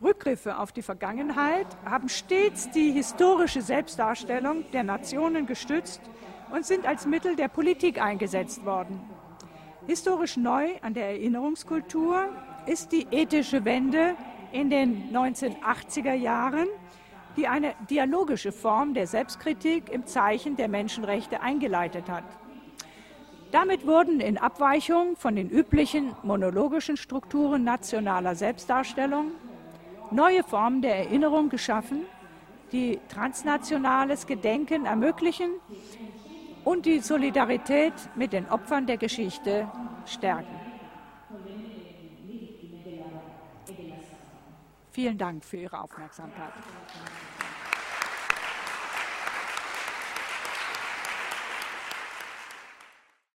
Rückgriffe 0.00 0.58
auf 0.58 0.72
die 0.72 0.80
Vergangenheit 0.80 1.66
haben 1.84 2.08
stets 2.08 2.70
die 2.70 2.90
historische 2.90 3.60
Selbstdarstellung 3.60 4.64
der 4.70 4.84
Nationen 4.84 5.44
gestützt 5.44 6.00
und 6.50 6.64
sind 6.64 6.86
als 6.86 7.04
Mittel 7.04 7.36
der 7.36 7.48
Politik 7.48 8.00
eingesetzt 8.00 8.64
worden. 8.64 8.98
Historisch 9.86 10.38
neu 10.38 10.70
an 10.80 10.94
der 10.94 11.10
Erinnerungskultur 11.10 12.30
ist 12.64 12.90
die 12.92 13.06
ethische 13.10 13.66
Wende 13.66 14.16
in 14.52 14.70
den 14.70 15.12
1980er 15.12 16.14
Jahren, 16.14 16.68
die 17.36 17.46
eine 17.46 17.74
dialogische 17.88 18.52
Form 18.52 18.94
der 18.94 19.06
Selbstkritik 19.06 19.90
im 19.90 20.06
Zeichen 20.06 20.56
der 20.56 20.68
Menschenrechte 20.68 21.40
eingeleitet 21.40 22.08
hat. 22.08 22.24
Damit 23.52 23.86
wurden 23.86 24.20
in 24.20 24.36
Abweichung 24.36 25.16
von 25.16 25.36
den 25.36 25.48
üblichen 25.48 26.14
monologischen 26.22 26.96
Strukturen 26.96 27.64
nationaler 27.64 28.34
Selbstdarstellung 28.34 29.32
neue 30.10 30.42
Formen 30.42 30.82
der 30.82 30.96
Erinnerung 30.96 31.48
geschaffen, 31.48 32.02
die 32.72 32.98
transnationales 33.08 34.26
Gedenken 34.26 34.84
ermöglichen 34.84 35.50
und 36.64 36.84
die 36.84 37.00
Solidarität 37.00 37.94
mit 38.14 38.32
den 38.32 38.48
Opfern 38.50 38.86
der 38.86 38.98
Geschichte 38.98 39.68
stärken. 40.04 40.67
Vielen 44.98 45.16
Dank 45.16 45.44
für 45.44 45.58
Ihre 45.58 45.80
Aufmerksamkeit. 45.80 46.52